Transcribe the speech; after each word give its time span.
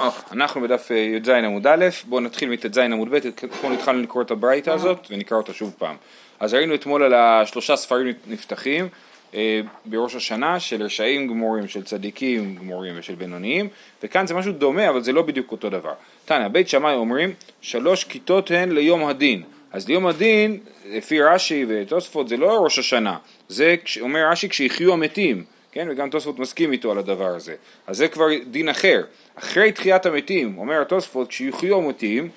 אה, 0.00 0.10
אנחנו 0.32 0.60
בדף 0.60 0.90
אה, 0.90 0.96
י"ז 0.96 1.28
עמוד 1.28 1.66
א', 1.66 1.84
בואו 2.04 2.20
נתחיל 2.20 2.50
מט"ז 2.50 2.78
עמוד 2.78 3.10
ב', 3.10 3.14
אתמול 3.14 3.72
התחלנו 3.72 4.02
לקרוא 4.02 4.22
את 4.22 4.30
הברייתא 4.30 4.70
הזאת 4.70 5.06
ונקרא 5.10 5.36
אותה 5.36 5.52
שוב 5.52 5.74
פעם. 5.78 5.96
אז 6.40 6.54
ראינו 6.54 6.74
אתמול 6.74 7.02
על 7.02 7.14
השלושה 7.14 7.76
ספרים 7.76 8.12
נפתחים 8.26 8.88
אה, 9.34 9.60
בראש 9.84 10.14
השנה 10.14 10.60
של 10.60 10.82
רשעים 10.82 11.28
גמורים, 11.28 11.68
של 11.68 11.82
צדיקים 11.82 12.56
גמורים 12.56 12.94
ושל 12.98 13.14
בינוניים, 13.14 13.68
וכאן 14.02 14.26
זה 14.26 14.34
משהו 14.34 14.52
דומה 14.52 14.88
אבל 14.88 15.02
זה 15.02 15.12
לא 15.12 15.22
בדיוק 15.22 15.52
אותו 15.52 15.70
דבר. 15.70 15.92
תנא, 16.24 16.48
בית 16.48 16.68
שמאי 16.68 16.94
אומרים 16.94 17.34
שלוש 17.60 18.04
כיתות 18.04 18.50
הן 18.50 18.72
ליום 18.72 19.04
הדין, 19.06 19.42
אז 19.72 19.88
ליום 19.88 20.06
הדין 20.06 20.58
לפי 20.90 21.22
רש"י 21.22 21.64
ותוספות 21.68 22.28
זה 22.28 22.36
לא 22.36 22.64
ראש 22.64 22.78
השנה, 22.78 23.16
זה 23.48 23.74
אומר 24.00 24.28
רש"י 24.30 24.48
כשיחיו 24.48 24.92
המתים, 24.92 25.44
כן, 25.72 25.88
וגם 25.90 26.10
תוספות 26.10 26.38
מסכים 26.38 26.72
איתו 26.72 26.92
על 26.92 26.98
הדבר 26.98 27.34
הזה, 27.34 27.54
אז 27.86 27.96
זה 27.96 28.08
כבר 28.08 28.26
דין 28.50 28.68
אחר. 28.68 29.02
אחרי 29.38 29.72
תחיית 29.72 30.06
המתים, 30.06 30.58
אומר 30.58 30.80
התוספות, 30.80 31.28
כשיחיו 31.28 31.76
המתים, 31.76 32.28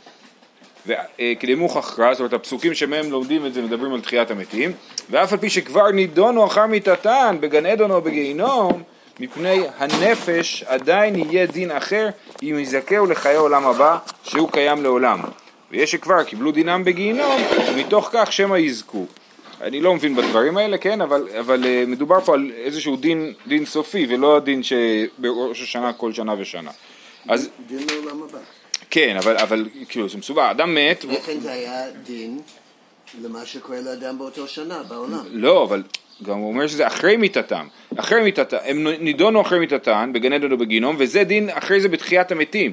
וכדמוך 0.87 1.77
אחרא, 1.77 2.13
זאת 2.13 2.19
אומרת 2.19 2.33
הפסוקים 2.33 2.73
שמהם 2.73 3.11
לומדים 3.11 3.45
את 3.45 3.53
זה 3.53 3.61
מדברים 3.61 3.93
על 3.93 4.01
תחיית 4.01 4.31
המתים, 4.31 4.71
ואף 5.09 5.33
על 5.33 5.39
פי 5.39 5.49
שכבר 5.49 5.91
נידונו 5.91 6.45
אחר 6.45 6.65
מיתתן 6.65 7.37
בגן 7.39 7.65
עדן 7.65 7.91
או 7.91 8.01
בגיהינום, 8.01 8.83
מפני 9.19 9.61
הנפש 9.77 10.63
עדיין 10.67 11.15
יהיה 11.15 11.45
דין 11.45 11.71
אחר 11.71 12.09
אם 12.43 12.57
יזכהו 12.59 13.05
לחיי 13.05 13.35
עולם 13.35 13.65
הבא 13.65 13.97
שהוא 14.23 14.51
קיים 14.51 14.83
לעולם. 14.83 15.19
ויש 15.71 15.91
שכבר 15.91 16.23
קיבלו 16.23 16.51
דינם 16.51 16.83
בגיהינום, 16.83 17.41
ומתוך 17.69 18.09
כך 18.13 18.33
שמא 18.33 18.57
יזכו. 18.57 19.05
אני 19.61 19.81
לא 19.81 19.93
מבין 19.93 20.15
בדברים 20.15 20.57
האלה, 20.57 20.77
כן, 20.77 21.01
אבל, 21.01 21.27
אבל 21.39 21.63
uh, 21.63 21.89
מדובר 21.89 22.21
פה 22.21 22.33
על 22.33 22.51
איזשהו 22.55 22.95
דין, 22.95 23.33
דין 23.47 23.65
סופי 23.65 24.05
ולא 24.09 24.37
הדין 24.37 24.61
שבראש 24.63 25.61
השנה 25.61 25.93
כל 25.93 26.13
שנה 26.13 26.35
ושנה. 26.39 26.71
אז... 27.29 27.49
דין 27.67 27.79
לעולם 27.91 28.23
הבא. 28.23 28.39
כן, 28.89 29.17
אבל, 29.17 29.37
אבל 29.37 29.65
כאילו 29.89 30.09
זה 30.09 30.17
מסובך, 30.17 30.47
אדם 30.51 30.75
מת... 30.75 31.03
לכן 31.03 31.39
זה 31.39 31.51
היה 31.51 31.91
דין 32.03 32.39
למה 33.23 33.45
שקורה 33.45 33.81
לאדם 33.81 34.17
באותו 34.17 34.47
שנה 34.47 34.83
בעולם. 34.87 35.23
לא, 35.31 35.63
אבל 35.63 35.83
גם 36.23 36.37
הוא 36.37 36.47
אומר 36.47 36.67
שזה 36.67 36.87
אחרי 36.87 37.17
מיתתם. 37.17 37.67
אחרי 37.97 38.23
מיתתם, 38.23 38.57
הם 38.65 38.87
נידונו 38.87 39.41
אחרי 39.41 39.59
מיתתם, 39.59 40.11
בגן 40.13 40.33
עדן 40.33 40.51
או 40.51 40.57
בגיהנום, 40.57 40.95
וזה 40.99 41.23
דין 41.23 41.49
אחרי 41.53 41.81
זה 41.81 41.89
בתחיית 41.89 42.31
המתים. 42.31 42.71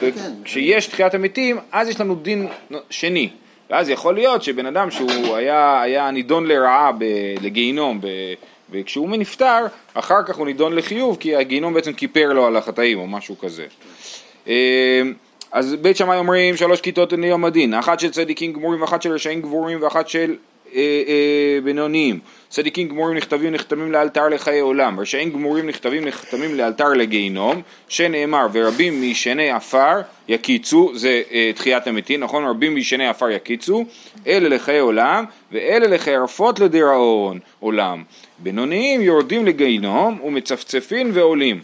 כן. 0.00 0.32
כשיש 0.44 0.86
תחיית 0.86 1.14
המתים, 1.14 1.58
אז 1.72 1.88
יש 1.88 2.00
לנו 2.00 2.14
דין 2.14 2.48
שני. 2.90 3.30
ואז 3.72 3.90
יכול 3.90 4.14
להיות 4.14 4.42
שבן 4.42 4.66
אדם 4.66 4.90
שהוא 4.90 5.36
היה, 5.36 5.82
היה 5.82 6.10
נידון 6.10 6.46
לרעה 6.46 6.90
לגיהינום 7.42 8.00
וכשהוא 8.70 9.16
נפטר, 9.16 9.66
אחר 9.94 10.22
כך 10.26 10.36
הוא 10.36 10.46
נידון 10.46 10.72
לחיוב 10.72 11.16
כי 11.20 11.36
הגיהינום 11.36 11.74
בעצם 11.74 11.92
כיפר 11.92 12.32
לו 12.32 12.46
על 12.46 12.56
החטאים 12.56 12.98
או 12.98 13.06
משהו 13.06 13.38
כזה. 13.38 13.66
אה, 14.48 15.02
אז 15.52 15.74
בית 15.74 15.96
שמאי 15.96 16.18
אומרים 16.18 16.56
שלוש 16.56 16.80
כיתות 16.80 17.12
ליום 17.12 17.44
הדין, 17.44 17.74
אחת 17.74 18.00
של 18.00 18.10
צדיקים 18.10 18.52
גמורים 18.52 18.80
ואחת 18.80 19.02
של 19.02 19.12
רשעים 19.12 19.42
גבורים 19.42 19.82
ואחת 19.82 20.08
של 20.08 20.36
בינוניים. 21.64 22.18
צדיקים 22.52 22.88
גמורים 22.88 23.16
נכתבים 23.16 23.52
נחתמים 23.52 23.92
לאלתר 23.92 24.28
לחיי 24.28 24.60
עולם, 24.60 25.00
רשעים 25.00 25.30
גמורים 25.30 25.68
נכתבים 25.68 26.04
נחתמים 26.04 26.54
לאלתר 26.54 26.88
לגיהינום, 26.88 27.62
שנאמר 27.88 28.46
ורבים 28.52 29.00
מישני 29.00 29.50
עפר 29.50 30.00
יקיצו, 30.28 30.90
זה 30.94 31.22
אה, 31.32 31.50
תחיית 31.54 31.86
המתים, 31.86 32.20
נכון? 32.20 32.44
רבים 32.44 32.74
מישני 32.74 33.08
עפר 33.08 33.30
יקיצו, 33.30 33.84
אלה 34.26 34.48
לחיי 34.48 34.78
עולם 34.78 35.24
ואלה 35.52 35.86
לחרפות 35.86 36.60
לדיראון 36.60 37.38
עולם. 37.60 38.02
בינוניים 38.38 39.00
יורדים 39.00 39.46
לגיהינום 39.46 40.20
ומצפצפים 40.24 41.10
ועולים. 41.12 41.60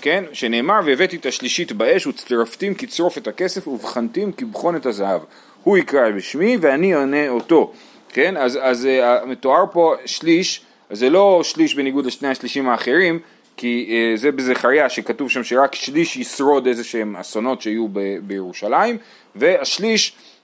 כן, 0.00 0.24
שנאמר 0.32 0.80
והבאתי 0.84 1.16
את 1.16 1.26
השלישית 1.26 1.72
באש 1.72 2.06
וצרפתים 2.06 2.74
כצרוף 2.74 3.18
את 3.18 3.28
הכסף 3.28 3.68
ובחנתים 3.68 4.32
כבחון 4.32 4.76
את 4.76 4.86
הזהב. 4.86 5.20
הוא 5.62 5.78
יקרא 5.78 6.10
בשמי 6.10 6.56
ואני 6.60 6.94
אענה 6.94 7.28
אותו. 7.28 7.72
כן, 8.08 8.36
אז, 8.36 8.58
אז 8.62 8.88
uh, 9.22 9.26
מתואר 9.26 9.64
פה 9.72 9.94
שליש, 10.06 10.60
זה 10.90 11.10
לא 11.10 11.40
שליש 11.44 11.74
בניגוד 11.74 12.06
לשני 12.06 12.28
השלישים 12.28 12.68
האחרים, 12.68 13.18
כי 13.56 13.86
uh, 13.88 14.18
זה 14.18 14.32
בזכריה 14.32 14.90
שכתוב 14.90 15.30
שם 15.30 15.44
שרק 15.44 15.74
שליש 15.74 16.16
ישרוד 16.16 16.66
איזה 16.66 16.84
שהם 16.84 17.16
אסונות 17.16 17.62
שיהיו 17.62 17.86
בירושלים, 18.22 18.98
והשליש 19.36 20.12
אה, 20.12 20.16
אה, 20.18 20.35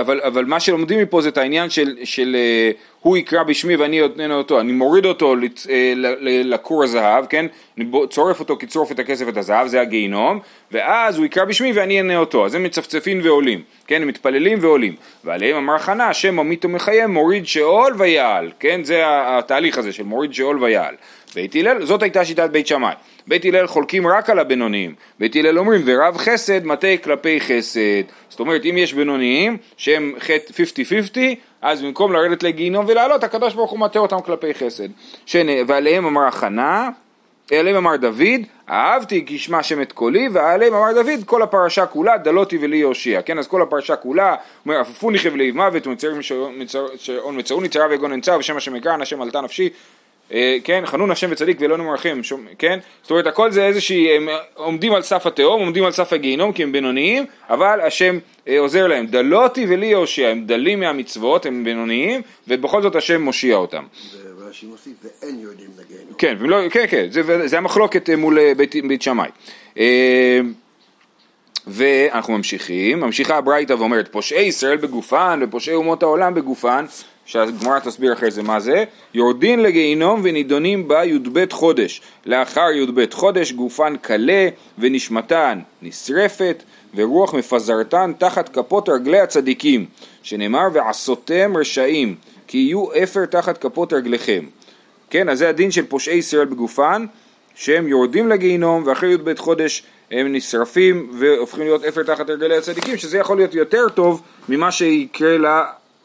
אבל, 0.00 0.20
אבל 0.20 0.44
מה 0.44 0.60
שלומדים 0.60 0.98
מפה 0.98 1.20
זה 1.20 1.28
את 1.28 1.38
העניין 1.38 1.70
של, 1.70 1.96
של 2.04 2.36
אה, 2.38 2.70
הוא 3.00 3.16
יקרא 3.16 3.42
בשמי 3.42 3.76
ואני 3.76 4.04
אתננו 4.04 4.38
אותו, 4.38 4.60
אני 4.60 4.72
מוריד 4.72 5.06
אותו 5.06 5.34
לכור 6.44 6.84
הזהב, 6.84 7.26
כן? 7.26 7.46
אני 7.78 7.84
צורף 8.10 8.40
אותו 8.40 8.56
כצרוף 8.56 8.92
את 8.92 8.98
הכסף 8.98 9.26
ואת 9.26 9.36
הזהב, 9.36 9.66
זה 9.66 9.80
הגיהינום, 9.80 10.38
ואז 10.72 11.18
הוא 11.18 11.26
יקרא 11.26 11.44
בשמי 11.44 11.72
ואני 11.72 11.98
אענה 11.98 12.16
אותו, 12.16 12.46
אז 12.46 12.54
הם 12.54 12.62
מצפצפים 12.62 13.20
ועולים, 13.22 13.62
כן? 13.86 14.02
הם 14.02 14.08
מתפללים 14.08 14.58
ועולים, 14.60 14.94
ועליהם 15.24 15.56
אמר 15.56 15.78
חנה, 15.78 16.08
השם 16.08 16.36
ממית 16.36 16.64
ומחיה 16.64 17.06
מוריד 17.06 17.46
שאול 17.46 17.94
ויעל, 17.98 18.50
כן? 18.60 18.84
זה 18.84 19.02
התהליך 19.06 19.78
הזה 19.78 19.92
של 19.92 20.02
מוריד 20.02 20.34
שאול 20.34 20.62
ויעל. 20.62 20.94
בית 21.34 21.56
הלל, 21.56 21.84
זאת 21.84 22.02
הייתה 22.02 22.24
שיטת 22.24 22.50
בית 22.50 22.66
שמאי. 22.66 22.94
בית 23.26 23.44
הלל 23.44 23.66
חולקים 23.66 24.06
רק 24.06 24.30
על 24.30 24.38
הבינוניים. 24.38 24.94
בית 25.18 25.36
הלל 25.36 25.58
אומרים 25.58 25.82
ורב 25.84 26.16
חסד 26.16 26.64
מטה 26.64 26.88
כלפי 27.04 27.40
חסד. 27.40 28.02
זאת 28.28 28.40
אומרת 28.40 28.64
אם 28.64 28.78
יש 28.78 28.94
בינוניים 28.94 29.56
שהם 29.76 30.14
חטא 30.18 30.52
50-50 31.14 31.18
אז 31.62 31.82
במקום 31.82 32.12
לרדת 32.12 32.42
לגיהינום 32.42 32.84
ולעלות 32.88 33.24
הקדוש 33.24 33.54
ברוך 33.54 33.70
הוא 33.70 33.78
מטה 33.78 33.98
אותם 33.98 34.20
כלפי 34.20 34.54
חסד. 34.54 34.88
שני, 35.26 35.62
ועליהם 35.66 36.06
אמר 36.06 36.26
החנה 36.26 36.88
עליהם 37.58 37.76
אמר 37.76 37.96
דוד, 37.96 38.40
אהבתי 38.70 39.26
כי 39.26 39.34
ישמע 39.34 39.58
השם 39.58 39.82
את 39.82 39.92
קולי, 39.92 40.28
ועליהם 40.32 40.74
אמר 40.74 40.92
דוד, 40.92 41.24
כל 41.26 41.42
הפרשה 41.42 41.86
כולה, 41.86 42.18
דלותי 42.18 42.58
ולי 42.60 42.76
יושיע. 42.76 43.22
כן, 43.22 43.38
אז 43.38 43.46
כל 43.46 43.62
הפרשה 43.62 43.96
כולה, 43.96 44.34
אומר, 44.66 44.80
עפפוני 44.80 45.18
חבלי 45.18 45.50
מוות, 45.50 45.86
ומצרון 45.86 47.38
מצרוני 47.38 47.68
צרה 47.68 47.86
ויגון 47.90 48.12
אנצה, 48.12 48.36
ושם 48.38 48.56
השם 48.56 48.76
יקרן, 48.76 49.02
השם 49.02 49.22
עלתה 49.22 49.40
נפשי, 49.40 49.68
כן, 50.64 50.82
חנון 50.86 51.10
השם 51.10 51.28
וצדיק 51.30 51.56
ולא 51.60 51.78
נמרחם, 51.78 52.20
כן, 52.58 52.78
זאת 53.02 53.10
אומרת 53.10 53.26
הכל 53.26 53.50
זה 53.50 53.66
איזושהי, 53.66 54.16
הם 54.16 54.28
עומדים 54.54 54.94
על 54.94 55.02
סף 55.02 55.26
התהום, 55.26 55.60
עומדים 55.60 55.84
על 55.84 55.92
סף 55.92 56.12
הגיהינום 56.12 56.52
כי 56.52 56.62
הם 56.62 56.72
בינוניים, 56.72 57.24
אבל 57.50 57.80
השם 57.80 58.18
אה, 58.48 58.58
עוזר 58.58 58.86
להם, 58.86 59.06
דלותי 59.06 59.66
ולי 59.68 59.86
יושיע, 59.86 60.28
הם 60.28 60.46
דלים 60.46 60.80
מהמצוות, 60.80 61.46
הם 61.46 61.64
בינוניים, 61.64 62.22
ובכל 62.48 62.82
זאת 62.82 62.96
השם 62.96 63.22
מושיע 63.22 63.56
אותם. 63.56 63.84
ורש"י 64.38 64.66
מוסיף, 64.66 64.92
ואין 65.04 65.38
יורדים 65.40 65.68
לגיהינום. 65.78 66.14
כן, 66.18 66.36
ולא, 66.38 66.68
כן, 66.70 66.84
כן, 66.88 67.06
זה, 67.10 67.48
זה 67.48 67.58
המחלוקת 67.58 68.10
אה, 68.10 68.16
מול 68.16 68.54
בית, 68.54 68.74
בית 68.88 69.02
שמאי. 69.02 69.30
ואנחנו 71.66 72.36
ממשיכים, 72.36 73.00
ממשיכה 73.00 73.36
הברייתא 73.36 73.72
ואומרת 73.72 74.08
פושעי 74.12 74.44
ישראל 74.44 74.76
בגופן 74.76 75.40
ופושעי 75.42 75.74
אומות 75.74 76.02
העולם 76.02 76.34
בגופן 76.34 76.84
שהגמרא 77.26 77.78
תסביר 77.78 78.12
אחרי 78.12 78.30
זה 78.30 78.42
מה 78.42 78.60
זה, 78.60 78.84
יורדין 79.14 79.62
לגיהינום 79.62 80.20
ונידונים 80.24 80.88
בה 80.88 81.04
י"ב 81.04 81.52
חודש. 81.52 82.00
לאחר 82.26 82.70
י"ב 82.74 83.12
חודש 83.12 83.52
גופן 83.52 83.96
קלה 83.96 84.48
ונשמתן 84.78 85.60
נשרפת 85.82 86.62
ורוח 86.94 87.34
מפזרתן 87.34 88.12
תחת 88.18 88.48
כפות 88.48 88.88
רגלי 88.88 89.20
הצדיקים, 89.20 89.86
שנאמר 90.22 90.68
ועשותם 90.72 91.56
רשעים, 91.56 92.14
כי 92.46 92.58
יהיו 92.58 92.84
אפר 93.02 93.24
תחת 93.24 93.58
כפות 93.58 93.92
רגליכם. 93.92 94.44
כן, 95.10 95.28
אז 95.28 95.38
זה 95.38 95.48
הדין 95.48 95.70
של 95.70 95.86
פושעי 95.86 96.16
ישראל 96.16 96.44
בגופן, 96.44 97.06
שהם 97.54 97.88
יורדים 97.88 98.28
לגיהינום 98.28 98.82
ואחרי 98.86 99.12
י"ב 99.12 99.38
חודש 99.38 99.82
הם 100.10 100.32
נשרפים 100.32 101.10
והופכים 101.12 101.62
להיות 101.62 101.84
אפר 101.84 102.02
תחת 102.02 102.30
רגלי 102.30 102.56
הצדיקים, 102.56 102.96
שזה 102.96 103.18
יכול 103.18 103.36
להיות 103.36 103.54
יותר 103.54 103.88
טוב 103.88 104.22
ממה 104.48 104.72
שיקרה 104.72 105.38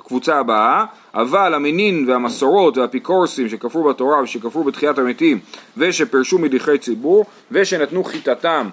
לקבוצה 0.07 0.39
הבאה, 0.39 0.85
אבל 1.13 1.53
המנין 1.53 2.09
והמסורות 2.09 2.77
והאפיקורסים 2.77 3.49
שכפרו 3.49 3.83
בתורה 3.83 4.21
ושכפרו 4.21 4.63
בתחיית 4.63 4.97
המתים 4.97 5.39
ושפרשו 5.77 6.39
מדרכי 6.39 6.77
ציבור 6.77 7.25
ושנתנו 7.51 8.03
חיטתם 8.03 8.69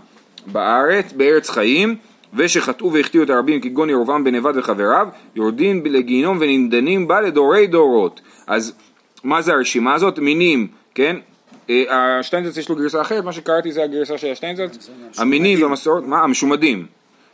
בארץ, 0.46 1.12
בארץ 1.12 1.50
חיים 1.50 1.96
ושחטאו 2.34 2.92
והחטיאו 2.92 3.22
את 3.22 3.30
הרבים 3.30 3.60
כגון 3.60 3.90
ירובעם 3.90 4.24
בן 4.24 4.34
נבד 4.34 4.52
וחבריו 4.56 5.08
יורדים 5.36 5.82
לגיהינום 5.84 6.38
וננדנים 6.40 7.08
בה 7.08 7.20
לדורי 7.20 7.66
דורות 7.66 8.20
אז 8.46 8.72
מה 9.24 9.42
זה 9.42 9.52
הרשימה 9.52 9.94
הזאת? 9.94 10.18
מינים, 10.18 10.68
כן? 10.94 11.16
אה, 11.70 12.18
השטיינזלץ 12.18 12.56
יש 12.56 12.68
לו 12.68 12.76
גרסה 12.76 13.00
אחרת, 13.00 13.24
מה 13.24 13.32
שקראתי 13.32 13.72
זה 13.72 13.84
הגרסה 13.84 14.18
של 14.18 14.32
השטיינזלץ 14.32 14.90
המינים 15.18 15.62
והמסורות, 15.62 16.06
מה? 16.06 16.20
המשומדים 16.20 16.86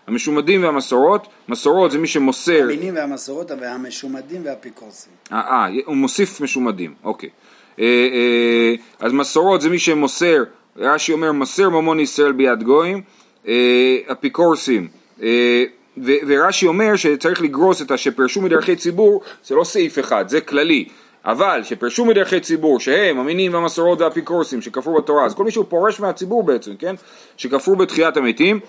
המשומדים 0.06 0.62
והמסורות, 0.62 1.26
מסורות 1.48 1.90
זה 1.90 1.98
מי 1.98 2.06
שמוסר... 2.06 2.62
המינים 2.62 2.94
והמסורות 2.94 3.50
והמשומדים 3.60 4.44
והאפיקורסים. 4.44 5.12
אה, 5.32 5.38
אה, 5.38 5.66
הוא 5.84 5.96
מוסיף 5.96 6.40
משומדים, 6.40 6.94
אוקיי. 7.04 7.28
אה, 7.80 7.84
אה, 7.84 8.74
אז 8.98 9.12
מסורות 9.12 9.60
זה 9.60 9.70
מי 9.70 9.78
שמוסר, 9.78 10.42
רש"י 10.76 11.12
אומר 11.12 11.32
מוסר 11.32 11.68
ממון 11.68 12.00
ישראל 12.00 12.32
ביד 12.32 12.62
גויים, 12.62 13.02
אה, 13.48 13.96
אפיקורסים. 14.12 14.88
אה, 15.22 15.64
ורש"י 16.26 16.66
אומר 16.66 16.96
שצריך 16.96 17.42
לגרוס 17.42 17.82
את 17.82 17.90
השפרשו 17.90 18.40
מדרכי 18.40 18.76
ציבור, 18.76 19.22
זה 19.44 19.54
לא 19.54 19.64
סעיף 19.64 19.98
אחד, 19.98 20.28
זה 20.28 20.40
כללי. 20.40 20.84
אבל 21.24 21.60
שפרשו 21.64 22.04
מדרכי 22.04 22.40
ציבור 22.40 22.80
שהם 22.80 23.18
המינים 23.18 23.54
והמסורות 23.54 24.00
והאפיקורסים 24.00 24.62
שכפרו 24.62 24.94
בתורה 24.94 25.26
אז 25.26 25.34
כל 25.34 25.44
מי 25.44 25.50
שהוא 25.50 25.64
פורש 25.68 26.00
מהציבור 26.00 26.42
בעצם 26.42 26.76
כן 26.76 26.94
שכפרו 27.36 27.76
בתחיית 27.76 28.16
המתים 28.16 28.60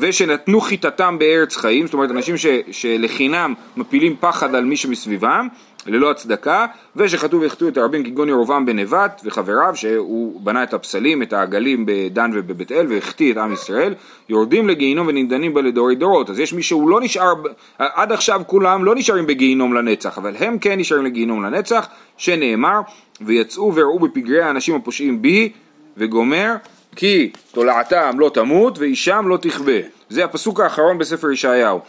ושנתנו 0.00 0.60
חיטתם 0.60 1.18
בארץ 1.18 1.56
חיים 1.56 1.86
זאת 1.86 1.94
אומרת 1.94 2.10
אנשים 2.10 2.36
ש, 2.36 2.46
שלחינם 2.70 3.54
מפילים 3.76 4.16
פחד 4.20 4.54
על 4.54 4.64
מי 4.64 4.76
שמסביבם 4.76 5.48
ללא 5.86 6.10
הצדקה, 6.10 6.66
ושחטאו 6.96 7.40
והחטאו 7.40 7.68
את 7.68 7.76
הרבים 7.76 8.04
כגון 8.04 8.28
ירובעם 8.28 8.66
בן 8.66 8.78
נבט 8.78 9.20
וחבריו, 9.24 9.72
שהוא 9.76 10.40
בנה 10.40 10.62
את 10.62 10.74
הפסלים, 10.74 11.22
את 11.22 11.32
העגלים 11.32 11.84
בדן 11.86 12.30
ובבית 12.34 12.72
אל, 12.72 12.86
והחטיא 12.88 13.32
את 13.32 13.36
עם 13.36 13.52
ישראל, 13.52 13.94
יורדים 14.28 14.68
לגיהינום 14.68 15.06
ונידנים 15.06 15.54
בה 15.54 15.60
לדורי 15.62 15.94
דורות. 15.94 16.30
אז 16.30 16.40
יש 16.40 16.52
מי 16.52 16.62
שהוא 16.62 16.90
לא 16.90 17.00
נשאר, 17.00 17.32
עד 17.78 18.12
עכשיו 18.12 18.42
כולם 18.46 18.84
לא 18.84 18.94
נשארים 18.94 19.26
בגיהינום 19.26 19.74
לנצח, 19.74 20.18
אבל 20.18 20.36
הם 20.38 20.58
כן 20.58 20.78
נשארים 20.78 21.04
לגיהינום 21.04 21.42
לנצח, 21.42 21.88
שנאמר, 22.16 22.80
ויצאו 23.20 23.74
וראו 23.74 23.98
בפגרי 23.98 24.42
האנשים 24.42 24.74
הפושעים 24.74 25.22
בי, 25.22 25.52
וגומר, 25.96 26.54
כי 26.98 27.30
תולעתם 27.52 28.18
לא 28.18 28.30
תמות 28.34 28.78
ואישם 28.78 29.24
לא 29.28 29.36
תכבה. 29.36 29.78
זה 30.08 30.24
הפסוק 30.24 30.60
האחרון 30.60 30.98
בספר 30.98 31.30
ישעיהו. 31.30 31.80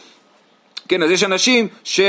כן, 0.88 1.04
אז 1.04 1.12
יש 1.12 1.24
אנשים 1.24 1.68
ש... 1.84 2.00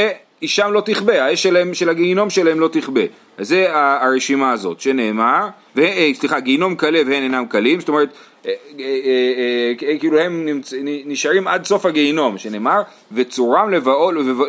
אישם 0.43 0.73
לא 0.73 0.81
תכבה, 0.81 1.25
האש 1.25 1.43
שלהם, 1.43 1.75
של 1.75 1.89
הגיהינום 1.89 2.31
שלהם 2.31 2.61
לא 2.61 2.69
תכבה. 2.69 3.01
אז 3.39 3.49
זה 3.49 3.67
הרשימה 3.73 4.53
הזאת 4.53 4.81
שנאמר, 4.81 5.49
ו, 5.77 5.81
אה, 5.81 6.11
סליחה, 6.15 6.41
גיהינום 6.41 6.75
קלה 6.75 7.01
והן 7.07 7.23
אינם 7.23 7.45
קלים, 7.49 7.81
זאת 7.81 7.89
אומרת, 7.89 8.09
אה, 8.47 8.53
אה, 8.79 9.99
כאילו 10.01 10.19
הם 10.19 10.61
נשארים 11.07 11.49
עד 11.49 11.65
סוף 11.65 11.87
הגיהינום, 11.87 12.39
שנאמר, 12.39 12.83
וצורם 13.13 13.71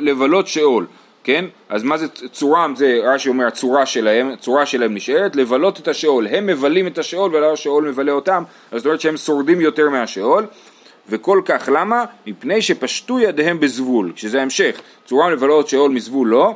לבלות 0.02 0.48
שאול. 0.48 0.86
כן? 1.24 1.46
אז 1.70 1.84
מה 1.84 1.98
זה 1.98 2.08
צורם? 2.08 2.74
זה 2.76 3.00
רש"י 3.04 3.30
אומר 3.30 3.48
הצורה 3.48 3.86
שלהם, 3.86 4.32
הצורה 4.32 4.66
שלהם 4.66 4.94
נשארת, 4.94 5.36
לבלות 5.36 5.80
את 5.80 5.88
השאול. 5.88 6.28
הם 6.28 6.46
מבלים 6.46 6.88
את 6.88 6.98
השאול 6.98 7.36
ולא 7.36 7.54
השאול 7.54 7.90
מבלה 7.90 8.12
אותם, 8.12 8.44
אז 8.72 8.78
זאת 8.78 8.86
אומרת 8.86 9.02
שהם 9.02 9.18
שורדים 9.18 9.62
יותר 9.62 9.90
מהשאול. 9.90 10.46
וכל 11.10 11.42
כך 11.46 11.70
למה? 11.74 12.06
מפני 12.28 12.62
שפשטו 12.62 13.20
ידיהם 13.20 13.60
בזבול, 13.60 14.12
שזה 14.16 14.40
ההמשך, 14.40 14.82
צורם 15.06 15.32
לבלות 15.32 15.68
שאול 15.68 15.92
מזבול 15.92 16.28
לא, 16.28 16.56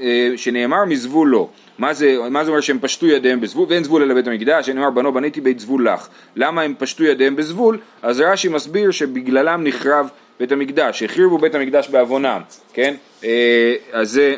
אה, 0.00 0.32
שנאמר 0.36 0.84
מזבול 0.84 1.28
לא. 1.28 1.48
מה 1.78 1.94
זה, 1.94 2.16
מה 2.30 2.44
זה 2.44 2.50
אומר 2.50 2.60
שהם 2.60 2.78
פשטו 2.80 3.06
ידיהם 3.06 3.40
בזבול, 3.40 3.66
ואין 3.68 3.84
זבול 3.84 4.02
אלא 4.02 4.14
בית 4.14 4.26
המקדש, 4.26 4.66
שנאמר 4.66 4.90
בנו 4.90 5.12
בניתי 5.12 5.40
בית 5.40 5.60
זבול 5.60 5.88
לך. 5.88 6.08
למה 6.36 6.62
הם 6.62 6.74
פשטו 6.78 7.04
ידיהם 7.04 7.36
בזבול? 7.36 7.78
אז 8.02 8.20
רש"י 8.20 8.48
מסביר 8.48 8.90
שבגללם 8.90 9.64
נחרב 9.64 10.08
בית 10.40 10.52
המקדש, 10.52 11.02
החריבו 11.02 11.38
בית 11.38 11.54
המקדש 11.54 11.88
בעוונם, 11.88 12.40
כן? 12.72 12.94
אה, 13.24 13.74
אז 13.92 14.10
זה 14.10 14.36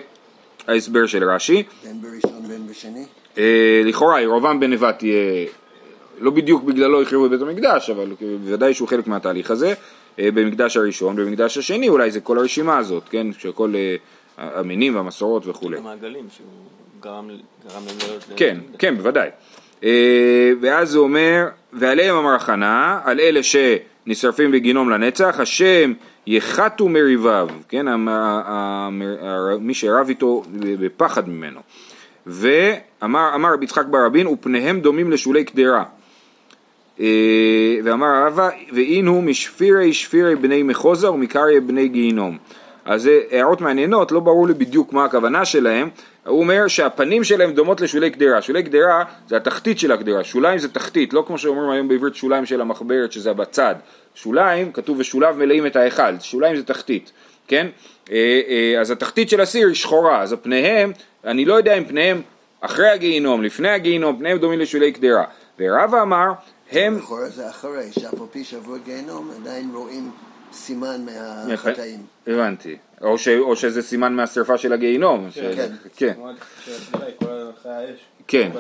ההסבר 0.69 1.07
של 1.07 1.25
רש"י. 1.25 1.63
בין 1.85 2.03
בראשון 2.03 2.49
בין 2.49 2.67
בשני? 2.67 3.05
אה, 3.39 3.83
לכאורה 3.85 4.21
ירובעם 4.21 4.61
בן 4.61 4.73
נבט 4.73 4.99
תהיה 4.99 5.47
לא 6.21 6.31
בדיוק 6.31 6.65
בגללו 6.65 7.03
החריבו 7.03 7.27
את 7.27 7.31
בית 7.31 7.41
המקדש, 7.41 7.91
אבל 7.91 8.13
בוודאי 8.45 8.75
שהוא 8.75 8.89
חלק 8.89 9.07
מהתהליך 9.07 9.51
הזה, 9.51 9.75
אה, 10.19 10.31
במקדש 10.31 10.77
הראשון, 10.77 11.17
במקדש 11.17 11.59
השני 11.59 11.89
אולי 11.89 12.11
זה 12.11 12.21
כל 12.21 12.39
הרשימה 12.39 12.79
הזאת, 12.79 13.03
כן, 13.11 13.27
של 13.39 13.53
כל 13.53 13.75
אה, 13.77 13.97
המינים 14.37 14.97
והמסורות 14.97 15.47
וכולי. 15.47 15.79
המעגלים 15.79 16.27
שהוא 16.37 16.47
גרם, 17.01 17.29
גרם 17.69 17.83
להם 17.87 17.97
להיות... 18.09 18.25
כן, 18.37 18.59
כן, 18.79 18.97
בוודאי. 18.97 19.29
ואז 20.61 20.95
הוא 20.95 21.05
אומר, 21.05 21.49
ועליהם 21.73 22.17
אמר 22.17 22.39
חנה, 22.39 23.01
על 23.05 23.21
אלה 23.21 23.41
שנשרפים 23.43 24.51
בגינום 24.51 24.91
לנצח, 24.91 25.41
השם 25.41 25.93
יחתו 26.27 26.89
מריביו, 26.89 27.49
כן, 27.69 27.87
מי 29.61 29.75
שרב 29.75 30.09
איתו 30.09 30.43
בפחד 30.81 31.29
ממנו. 31.29 31.61
ואמר 32.27 33.53
רבי 33.53 33.65
יצחק 33.65 33.87
ברבין, 33.87 34.27
ופניהם 34.27 34.81
דומים 34.81 35.11
לשולי 35.11 35.45
קדרה. 35.45 35.85
אה, 37.01 37.77
ואמר 37.85 38.27
רבא, 38.27 38.49
ואינו 38.73 39.23
משפירי 39.23 39.93
שפירי 39.93 40.37
בני 40.37 40.63
מחוזה 40.63 41.11
ומקריה 41.11 41.61
בני 41.61 41.89
גיהינום. 41.89 42.39
אז 42.89 43.03
זה 43.03 43.21
הערות 43.31 43.61
מעניינות, 43.61 44.13
לא 44.13 44.21
ברור 44.21 44.49
לי 44.49 44.55
בדיוק 44.55 44.93
מה 44.93 45.05
הכוונה 45.05 45.45
שלהם. 45.45 45.89
הוא 46.27 46.41
אומר 46.41 46.69
שהפנים 46.69 47.25
שלהם 47.25 47.53
דומות 47.53 47.81
לשולי 47.81 48.11
קדרה. 48.11 48.43
שולי 48.43 48.63
קדרה 48.63 49.05
זה 49.29 49.37
התחתית 49.37 49.79
של 49.79 49.93
הקדרה, 49.93 50.25
שוליים 50.25 50.59
זה 50.59 50.69
תחתית, 50.69 51.13
לא 51.13 51.25
כמו 51.27 51.39
שאומרים 51.39 51.71
היום 51.71 51.89
בעברית 51.89 52.15
שוליים 52.15 52.47
של 52.47 52.61
המחברת 52.61 53.13
שזה 53.13 53.33
בצד. 53.33 53.75
שוליים, 54.15 54.73
כתוב 54.73 54.99
ושולב 54.99 55.37
מלאים 55.37 55.67
את 55.67 55.77
ההיכל, 55.77 56.19
שוליים 56.21 56.57
זה 56.57 56.65
תחתית, 56.65 57.13
כן? 57.49 57.67
אה, 58.11 58.41
אה, 58.49 58.81
אז 58.81 58.91
התחתית 58.91 59.29
של 59.29 59.41
הסיר 59.41 59.67
היא 59.67 59.75
שחורה, 59.75 60.23
אז 60.23 60.33
הפניהם, 60.33 60.93
אני 61.25 61.45
לא 61.45 61.55
יודע 61.55 61.75
אם 61.75 61.85
פניהם 61.85 62.23
אחרי 62.61 62.89
הגיהינום, 62.89 63.43
לפני 63.43 63.69
הגיהינום, 63.69 64.19
פניהם 64.19 64.39
דומים 64.39 64.59
לשולי 64.59 64.93
קדרה. 64.93 65.25
ורבא 65.59 66.03
אמר 66.03 66.33
הם... 66.73 66.99
לכאורה 66.99 67.29
זה 67.29 67.51
אחרי, 67.51 67.93
שאף 67.93 68.21
על 68.21 68.27
פי 68.31 68.45
שעברו 68.45 68.77
גיהנום, 68.85 69.31
עדיין 69.41 69.71
רואים 69.75 70.11
סימן 70.53 71.07
מהחטאים. 71.47 72.01
הבנתי. 72.27 72.77
או, 73.01 73.19
ש, 73.19 73.29
או 73.29 73.57
שזה 73.57 73.83
סימן 73.83 74.15
מהשרפה 74.15 74.59
של 74.59 74.73
הגיהינום. 74.73 75.29
כן. 75.35 75.51
כן. 75.97 76.13
כן. 76.15 76.15
כן. 78.29 78.51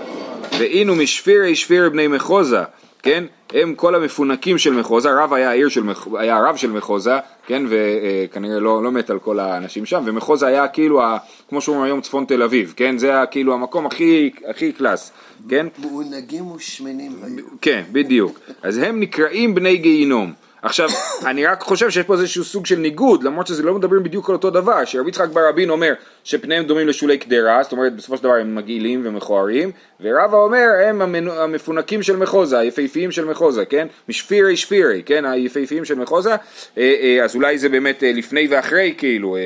ואינו 0.58 0.96
משפירי 0.96 1.54
שפירי 1.56 1.90
בני 1.90 2.08
מחוזה, 2.08 2.62
כן? 3.02 3.24
הם 3.52 3.74
כל 3.74 3.94
המפונקים 3.94 4.58
של 4.58 4.72
מחוזה, 4.72 5.08
רב 5.10 5.32
היה 5.32 5.50
העיר 5.50 5.68
של, 5.68 5.82
היה 6.18 6.36
הרב 6.36 6.56
של 6.56 6.70
מחוזה, 6.70 7.18
כן? 7.46 7.62
וכנראה 7.68 8.60
לא, 8.60 8.82
לא 8.82 8.92
מת 8.92 9.10
על 9.10 9.18
כל 9.18 9.38
האנשים 9.38 9.86
שם, 9.86 10.02
ומחוזה 10.06 10.46
היה 10.46 10.68
כאילו, 10.68 11.02
ה, 11.02 11.18
כמו 11.48 11.60
שאומרים 11.60 11.84
היום 11.84 12.00
צפון 12.00 12.24
תל 12.24 12.42
אביב, 12.42 12.74
כן? 12.76 12.98
זה 12.98 13.10
היה 13.10 13.26
כאילו 13.26 13.54
המקום 13.54 13.86
הכי, 13.86 14.30
הכי 14.46 14.72
קלאס, 14.72 15.12
כן? 15.48 15.66
מעונגים 15.78 16.50
ושמנים 16.50 17.12
היו. 17.22 17.44
כן, 17.60 17.82
בדיוק. 17.92 18.40
אז 18.62 18.78
הם 18.78 19.00
נקראים 19.00 19.54
בני 19.54 19.76
גיהינום. 19.76 20.32
עכשיו, 20.62 20.88
אני 21.26 21.46
רק 21.46 21.62
חושב 21.62 21.90
שיש 21.90 22.06
פה 22.06 22.14
איזשהו 22.14 22.44
סוג 22.44 22.66
של 22.66 22.76
ניגוד, 22.76 23.24
למרות 23.24 23.46
שזה 23.46 23.62
לא 23.62 23.74
מדברים 23.74 24.02
בדיוק 24.02 24.28
על 24.28 24.34
אותו 24.36 24.50
דבר, 24.50 24.84
שרבי 24.84 25.08
יצחק 25.08 25.28
בר 25.28 25.48
רבין 25.48 25.70
אומר 25.70 25.92
שפניהם 26.24 26.64
דומים 26.64 26.88
לשולי 26.88 27.18
קדרה, 27.18 27.62
זאת 27.62 27.72
אומרת 27.72 27.96
בסופו 27.96 28.16
של 28.16 28.22
דבר 28.22 28.34
הם 28.34 28.54
מגעילים 28.54 29.00
ומכוערים, 29.04 29.70
ורבא 30.00 30.36
אומר 30.36 30.66
הם 30.86 31.02
המפונקים 31.28 32.02
של 32.02 32.16
מחוזה, 32.16 32.58
היפהפיים 32.58 33.12
של 33.12 33.24
מחוזה, 33.24 33.64
כן? 33.64 33.86
משפירי 34.08 34.56
שפירי, 34.56 35.02
כן? 35.06 35.24
היפהפיים 35.24 35.84
של 35.84 35.94
מחוזה, 35.94 36.30
אה, 36.30 36.36
אה, 36.78 37.24
אז 37.24 37.34
אולי 37.36 37.58
זה 37.58 37.68
באמת 37.68 38.02
אה, 38.04 38.12
לפני 38.12 38.48
ואחרי, 38.50 38.94
כאילו, 38.98 39.36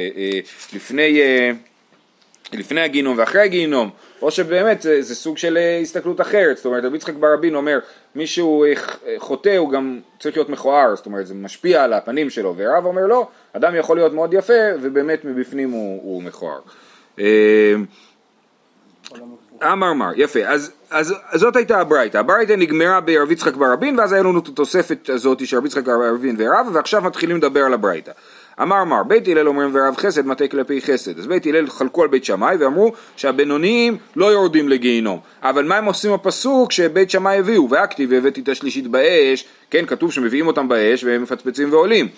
לפני... 0.72 1.20
לפני 2.52 2.80
הגיהינום 2.80 3.18
ואחרי 3.18 3.40
הגיהינום, 3.40 3.90
או 4.22 4.30
שבאמת 4.30 4.82
זה, 4.82 5.02
זה 5.02 5.14
סוג 5.14 5.38
של 5.38 5.56
אה, 5.56 5.78
הסתכלות 5.78 6.20
אחרת, 6.20 6.56
זאת 6.56 6.66
אומרת 6.66 6.84
רבי 6.84 6.96
יצחק 6.96 7.14
ברבין 7.14 7.54
אומר 7.54 7.78
מי 8.14 8.26
שהוא 8.26 8.66
אה, 8.66 8.72
חוטא 9.18 9.56
הוא 9.56 9.70
גם 9.70 10.00
צריך 10.20 10.36
להיות 10.36 10.48
מכוער, 10.48 10.96
זאת 10.96 11.06
אומרת 11.06 11.26
זה 11.26 11.34
משפיע 11.34 11.84
על 11.84 11.92
הפנים 11.92 12.30
שלו, 12.30 12.56
והרב 12.56 12.84
אומר 12.84 13.06
לא, 13.06 13.28
אדם 13.52 13.74
יכול 13.74 13.96
להיות 13.96 14.12
מאוד 14.12 14.34
יפה 14.34 14.52
ובאמת 14.82 15.24
מבפנים 15.24 15.70
הוא, 15.70 16.00
הוא 16.02 16.22
מכוער. 16.22 16.60
אה, 17.18 17.74
אמר 19.62 19.92
מר, 19.92 20.10
יפה, 20.16 20.40
אז, 20.46 20.72
אז, 20.90 21.14
אז 21.30 21.40
זאת 21.40 21.56
הייתה 21.56 21.80
הברייתא, 21.80 22.18
הברייתא 22.18 22.52
נגמרה 22.52 23.00
ברבי 23.00 23.32
יצחק 23.32 23.54
ברבין 23.54 23.98
ואז 23.98 24.12
היה 24.12 24.22
לנו 24.22 24.38
את 24.38 24.48
התוספת 24.48 25.08
הזאת 25.08 25.46
של 25.46 25.56
רבי 25.56 25.66
יצחק 25.66 25.84
ברבין 25.84 26.36
ורב 26.38 26.66
ועכשיו 26.72 27.02
מתחילים 27.02 27.36
לדבר 27.36 27.60
על 27.60 27.74
הברייתא. 27.74 28.12
אמר 28.62 28.84
מר, 28.84 29.02
בית 29.02 29.28
הלל 29.28 29.48
אומרים 29.48 29.70
ורב 29.72 29.96
חסד 29.96 30.26
מטה 30.26 30.48
כלפי 30.48 30.80
חסד. 30.80 31.18
אז 31.18 31.26
בית 31.26 31.46
הלל 31.46 31.70
חלקו 31.70 32.02
על 32.02 32.08
בית 32.08 32.24
שמאי 32.24 32.56
ואמרו 32.56 32.92
שהבינוניים 33.16 33.96
לא 34.16 34.26
יורדים 34.26 34.68
לגיהינום. 34.68 35.18
אבל 35.42 35.64
מה 35.64 35.76
הם 35.76 35.84
עושים 35.84 36.12
בפסוק 36.12 36.72
שבית 36.72 37.10
שמאי 37.10 37.38
הביאו? 37.38 37.70
והכתיב 37.70 38.12
והבאתי 38.12 38.40
את 38.40 38.48
השלישית 38.48 38.86
באש, 38.86 39.44
כן, 39.70 39.86
כתוב 39.86 40.12
שמביאים 40.12 40.46
אותם 40.46 40.68
באש 40.68 41.04
והם 41.04 41.22
מפצפצים 41.22 41.72
ועולים. 41.72 42.08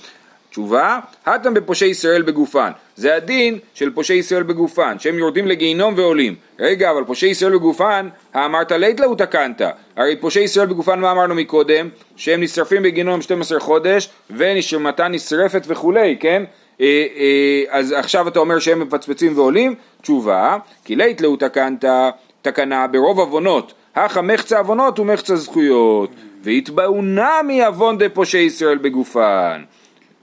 תשובה, 0.54 0.98
הטם 1.26 1.54
בפושעי 1.54 1.88
ישראל 1.88 2.22
בגופן. 2.22 2.70
זה 2.96 3.16
הדין 3.16 3.58
של 3.74 3.90
פושעי 3.90 4.16
ישראל 4.16 4.42
בגופן, 4.42 4.98
שהם 4.98 5.18
יורדים 5.18 5.46
לגיהינום 5.46 5.94
ועולים. 5.96 6.34
רגע, 6.58 6.90
אבל 6.90 7.04
פושעי 7.04 7.30
ישראל 7.30 7.52
בגופן, 7.52 8.08
האמרת 8.34 8.72
לית 8.72 9.00
להו 9.00 9.14
תקנת. 9.14 9.62
הרי 9.96 10.16
פושעי 10.16 10.42
ישראל 10.42 10.66
בגופן, 10.66 11.00
מה 11.00 11.10
אמרנו 11.12 11.34
מקודם? 11.34 11.88
שהם 12.16 12.40
נשרפים 12.40 12.82
בגיהינום 12.82 13.22
12 13.22 13.60
חודש, 13.60 14.08
ונשמתה 14.36 15.08
נשרפת 15.08 15.62
וכולי, 15.66 16.16
כן? 16.20 16.42
אה, 16.80 16.86
אה, 17.16 17.78
אז 17.78 17.92
עכשיו 17.92 18.28
אתה 18.28 18.38
אומר 18.38 18.58
שהם 18.58 18.80
מפצפצים 18.80 19.38
ועולים? 19.38 19.74
תשובה, 20.02 20.56
כי 20.84 20.96
לית 20.96 21.20
להו 21.20 21.36
תקנת, 21.36 21.84
תקנה 22.42 22.86
ברוב 22.86 23.18
עוונות. 23.18 23.74
הכא 23.94 24.20
מחצה 24.20 24.58
עוונות 24.58 24.98
ומחצה 24.98 25.36
זכויות. 25.36 26.10
והתבעונה 26.42 27.40
מעוון 27.46 27.98
דפושעי 27.98 28.42
ישראל 28.42 28.78
בגופן. 28.78 29.62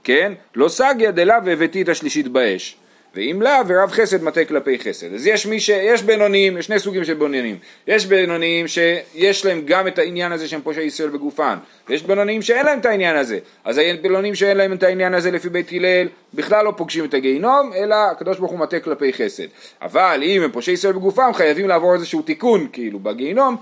כן? 0.04 0.32
לא 0.54 0.68
סגיה 0.68 1.10
דלה 1.10 1.38
והבאתי 1.44 1.82
את 1.82 1.88
השלישית 1.88 2.28
באש. 2.28 2.76
ואם 3.14 3.42
לאו 3.42 3.66
ורב 3.66 3.90
חסד 3.90 4.22
מטה 4.22 4.44
כלפי 4.44 4.78
חסד. 4.78 5.14
אז 5.14 5.26
יש 5.26 5.46
מי 5.46 5.60
ש... 5.60 5.68
יש 5.68 6.02
בינוניים, 6.02 6.58
יש 6.58 6.66
שני 6.66 6.78
סוגים 6.78 7.04
של 7.04 7.14
בינוניים. 7.14 7.58
יש 7.86 8.06
בינוניים 8.06 8.66
שיש 8.68 9.44
להם 9.44 9.62
גם 9.64 9.88
את 9.88 9.98
העניין 9.98 10.32
הזה 10.32 10.48
שהם 10.48 10.60
פושעי 10.62 10.84
ישראל 10.84 11.08
בגופן, 11.08 11.56
ויש 11.88 12.02
בינוניים 12.02 12.42
שאין 12.42 12.66
להם 12.66 12.78
את 12.78 12.86
העניין 12.86 13.16
הזה. 13.16 13.38
אז 13.64 13.78
הבינוניים 13.78 14.34
שאין 14.34 14.56
להם 14.56 14.72
את 14.72 14.82
העניין 14.82 15.14
הזה 15.14 15.30
לפי 15.30 15.48
בית 15.48 15.72
הלל 15.72 16.08
בכלל 16.34 16.64
לא 16.64 16.72
פוגשים 16.76 17.04
את 17.04 17.14
הגיהינום, 17.14 17.72
אלא 17.74 17.94
הקדוש 18.10 18.38
ברוך 18.38 18.50
הוא 18.50 18.58
מטה 18.58 18.80
כלפי 18.80 19.12
חסד. 19.12 19.46
אבל 19.82 20.20
אם 20.22 20.42
הם 20.42 20.50
פושעי 20.50 20.74
ישראל 20.74 20.92
בגופם 20.92 21.30
חייבים 21.34 21.68
לעבור 21.68 21.94
איזשהו 21.94 22.22
תיקון 22.22 22.66
כאילו 22.72 22.98
בגיהינום, 22.98 23.56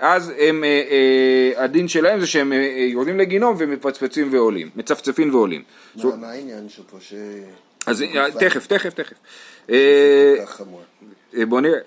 ואז 0.00 0.32
הם, 0.38 0.64
אה, 0.64 0.82
אה, 0.90 1.64
הדין 1.64 1.88
שלהם 1.88 2.20
זה 2.20 2.26
שהם 2.26 2.52
אה, 2.52 2.58
אה, 2.58 2.84
יורדים 2.92 3.18
לגיהינום 3.18 3.56
ומפצפצים 3.58 4.32
ועולים, 4.32 4.70
מצפצפים 4.76 5.34
ועולים. 5.34 5.62
מה 5.96 6.16
מה 6.16 6.30
העניין 6.30 6.68
של 6.68 6.82
פושע... 6.82 7.16
אז 7.86 8.02
אה, 8.02 8.26
תכף, 8.38 8.66
תכף, 8.66 8.94
תכף. 8.94 9.16
אה. 9.70 10.34
אה, 11.36 11.46
בוא 11.46 11.60
נראה. 11.60 11.78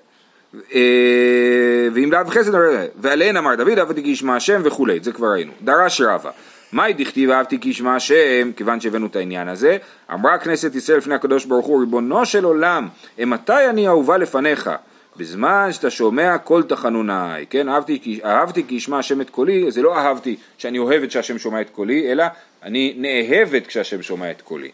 אה, 0.74 1.88
ואם 1.94 2.12
לאו 2.12 2.26
חסד, 2.28 2.52
ועליהן 2.96 3.38
אמר 3.38 3.56
דוד 3.56 3.80
אהבתי 3.80 4.04
כי 4.04 4.10
ישמע 4.10 4.36
השם 4.36 4.62
וכולי, 4.66 5.00
זה 5.02 5.12
כבר 5.12 5.28
ראינו. 5.28 5.52
דרש 5.62 6.02
רבא. 6.02 6.32
מאי 6.74 6.94
דכתיב 6.94 7.30
אהבתי 7.30 7.60
כי 7.60 7.70
ישמע 7.70 7.96
השם, 7.96 8.52
כיוון 8.56 8.80
שהבאנו 8.80 9.06
את 9.06 9.16
העניין 9.16 9.48
הזה, 9.48 9.78
אמרה 10.14 10.38
כנסת 10.38 10.76
ישראל 10.76 10.98
לפני 10.98 11.16
הקדוש 11.16 11.46
ברוך 11.46 11.66
הוא, 11.66 11.80
ריבונו 11.80 12.26
של 12.26 12.44
עולם, 12.44 12.88
אימתי 13.18 13.70
אני 13.70 13.88
אהובה 13.88 14.18
לפניך? 14.18 14.70
בזמן 15.18 15.70
שאתה 15.72 15.90
שומע 15.90 16.38
קול 16.38 16.64
תחנוני, 16.64 17.46
כן, 17.50 17.70
אהבתי, 17.70 18.20
אהבתי 18.26 18.64
כי 18.68 18.76
ישמע 18.76 19.00
השם 19.00 19.22
את 19.22 19.30
קולי, 19.30 19.72
זה 19.72 19.82
לא 19.82 19.98
אהבתי 19.98 20.36
שאני 20.58 20.80
אוהבת 20.80 21.12
שהשם 21.12 21.38
שומע 21.38 21.62
את 21.62 21.70
קולי, 21.70 22.12
אלא 22.12 22.24
אני 22.64 22.94
נאהבת 22.98 23.68
כשהשם 23.68 24.02
שומע 24.02 24.32
את 24.32 24.42
קולי. 24.42 24.72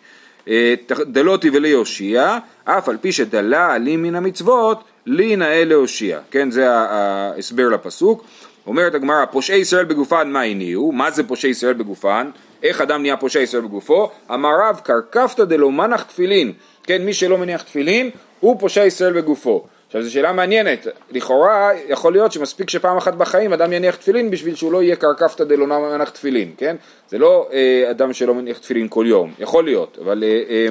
אה, 0.48 0.74
דלותי 1.08 1.50
וליושיע, 1.50 2.38
אף 2.64 2.90
על 2.90 2.98
פי 3.02 3.12
שדלה 3.12 3.78
לי 3.78 3.98
מן 3.98 4.16
המצוות, 4.16 4.84
לי 5.06 5.36
נאה 5.36 5.66
להושיע. 5.66 6.20
כן, 6.32 6.52
זה 6.52 6.70
ההסבר 6.72 7.70
לפסוק. 7.70 8.24
אומרת 8.68 8.96
הגמרא, 8.96 9.26
פושעי 9.26 9.58
ישראל 9.58 9.86
בגופן 9.86 10.32
מה 10.32 10.42
הניעו? 10.42 10.92
מה 10.92 11.12
זה 11.12 11.24
פושעי 11.24 11.50
ישראל 11.50 11.74
בגופן? 11.74 12.30
איך 12.64 12.82
אדם 12.82 13.02
נהיה 13.02 13.18
פושע 13.18 13.40
ישראל 13.40 13.62
בגופו? 13.62 14.12
אמר 14.34 14.50
רב, 14.62 14.80
קרקפתא 14.84 15.44
דלא 15.44 15.72
מנח 15.72 16.04
תפילין. 16.04 16.54
כן, 16.84 17.06
מי 17.06 17.14
שלא 17.14 17.38
מניח 17.38 17.62
תפילין, 17.62 18.10
הוא 18.40 18.60
פושע 18.60 18.86
ישראל 18.86 19.14
בגופו. 19.14 19.68
עכשיו 19.90 20.04
זו 20.04 20.12
שאלה 20.12 20.32
מעניינת, 20.32 20.88
לכאורה 21.12 21.70
יכול 21.88 22.14
להיות 22.14 22.32
שמספיק 22.32 22.70
שפעם 22.70 22.98
אחת 22.98 23.14
בחיים 23.14 23.54
אדם 23.54 23.74
יניח 23.74 23.96
תפילין 23.96 24.32
בשביל 24.32 24.56
שהוא 24.56 24.72
לא 24.72 24.84
יהיה 24.84 24.96
קרקפתא 24.96 25.44
דלא 25.44 25.68
מנח 25.68 26.10
תפילין, 26.10 26.52
כן? 26.58 26.76
זה 27.10 27.18
לא 27.18 27.50
אה, 27.54 27.92
אדם 27.92 28.14
שלא 28.14 28.36
מניח 28.36 28.58
תפילין 28.58 28.88
כל 28.90 29.06
יום, 29.08 29.34
יכול 29.40 29.64
להיות, 29.64 29.98
אבל 30.02 30.24
אה, 30.24 30.42
אה, 30.50 30.68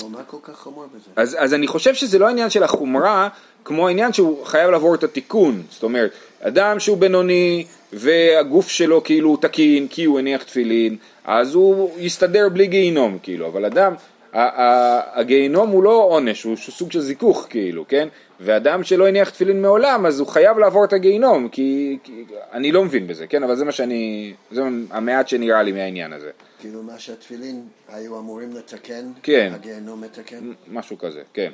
אבל 0.00 0.10
מה 0.10 0.22
כל 0.26 0.36
כך 0.42 0.58
חמור 0.58 0.84
בזה? 0.94 1.10
אז, 1.16 1.36
אז 1.38 1.54
אני 1.54 1.66
חושב 1.66 1.94
שזה 1.94 2.18
לא 2.18 2.26
העניין 2.26 2.50
של 2.50 2.62
החומרה, 2.62 3.28
כמו 3.64 3.88
העניין 3.88 4.12
שהוא 4.12 4.46
חייב 4.46 4.70
לעבור 4.70 4.94
את 4.94 5.04
התיקון. 5.04 5.62
זאת 5.70 5.82
אומרת, 5.82 6.10
אדם 6.40 6.80
שהוא 6.80 6.98
בינוני 6.98 7.66
והגוף 7.92 8.68
שלו 8.68 9.04
כאילו 9.04 9.36
תקין 9.36 9.88
כי 9.88 10.04
הוא 10.04 10.18
הניח 10.18 10.42
תפילין, 10.42 10.96
אז 11.24 11.54
הוא 11.54 11.90
יסתדר 11.98 12.48
בלי 12.48 12.66
גיהינום 12.66 13.18
כאילו, 13.22 13.46
אבל 13.46 13.64
אדם, 13.64 13.94
הגיהינום 14.32 15.70
הוא 15.70 15.82
לא 15.82 16.06
עונש, 16.10 16.42
הוא 16.42 16.56
סוג 16.56 16.92
של 16.92 17.00
זיכוך 17.00 17.46
כאילו, 17.50 17.84
כן? 17.88 18.08
ואדם 18.40 18.84
שלא 18.84 19.08
הניח 19.08 19.30
תפילין 19.30 19.62
מעולם, 19.62 20.06
אז 20.06 20.20
הוא 20.20 20.28
חייב 20.28 20.58
לעבור 20.58 20.84
את 20.84 20.92
הגיהינום, 20.92 21.48
כי, 21.48 21.98
כי 22.02 22.24
אני 22.52 22.72
לא 22.72 22.84
מבין 22.84 23.06
בזה, 23.06 23.26
כן? 23.26 23.42
אבל 23.42 23.56
זה 23.56 23.64
מה 23.64 23.72
שאני, 23.72 24.32
זה 24.50 24.62
המעט 24.90 25.28
שנראה 25.28 25.62
לי 25.62 25.72
מהעניין 25.72 26.12
הזה. 26.12 26.30
כאילו 26.60 26.82
מה 26.82 26.98
שהתפילין 26.98 27.66
היו 27.88 28.18
אמורים 28.18 28.56
לתקן, 28.56 29.12
כן. 29.22 29.52
הגיהנום 29.54 30.00
מתקן. 30.00 30.52
משהו 30.68 30.98
כזה, 30.98 31.22
כן. 31.34 31.52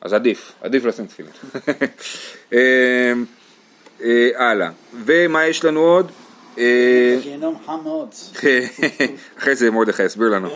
אז 0.00 0.12
עדיף, 0.12 0.52
עדיף 0.62 0.84
לשים 0.84 1.06
תפילין. 1.06 1.32
אה, 2.52 3.12
אה, 4.02 4.28
הלאה. 4.36 4.70
ומה 5.04 5.46
יש 5.46 5.64
לנו 5.64 5.80
עוד? 5.80 6.10
אה, 6.58 7.18
גיהנום 7.22 7.56
חם 7.66 7.78
מאוד. 7.84 8.08
אחרי 9.38 9.54
זה 9.54 9.70
מרדכי 9.70 10.02
יסביר 10.02 10.28
לנו. 10.28 10.48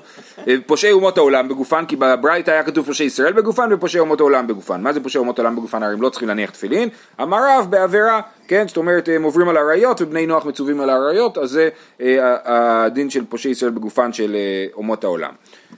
אה, 0.49 0.55
פושעי 0.67 0.93
אומות 0.93 1.19
העולם 1.19 1.49
בגופן, 1.49 1.85
כי 1.87 1.97
בברייתא 1.97 2.51
היה 2.51 2.63
כתוב 2.63 2.87
פושעי 2.87 3.07
ישראל 3.07 3.33
בגופן 3.33 3.73
ופושעי 3.73 4.01
אומות 4.01 4.21
העולם 4.21 4.47
בגופן. 4.47 4.83
מה 4.83 4.93
זה 4.93 5.01
פושעי 5.01 5.19
אומות 5.19 5.39
העולם 5.39 5.57
בגופן? 5.57 5.83
הרי 5.83 5.93
הם 5.93 6.03
לא 6.03 6.09
צריכים 6.09 6.29
להניח 6.29 6.51
תפילין. 6.51 6.89
אמר 7.23 7.39
רב 7.49 7.67
בעבירה, 7.71 8.21
כן, 8.49 8.69
זאת 8.69 8.77
אומרת 8.77 9.09
הם 9.13 9.23
עוברים 9.23 9.49
על 9.49 9.57
האריות 9.57 10.01
ובני 10.01 10.27
נוח 10.27 10.47
מצווים 10.47 10.81
על 10.81 10.91
האריות, 10.91 11.39
אז 11.39 11.51
זה 11.51 11.69
אה, 12.01 12.37
הדין 12.45 13.11
של 13.11 13.25
פושעי 13.25 13.51
ישראל 13.51 13.71
בגופן 13.71 14.13
של 14.13 14.37
אומות 14.75 15.05
העולם. 15.05 15.33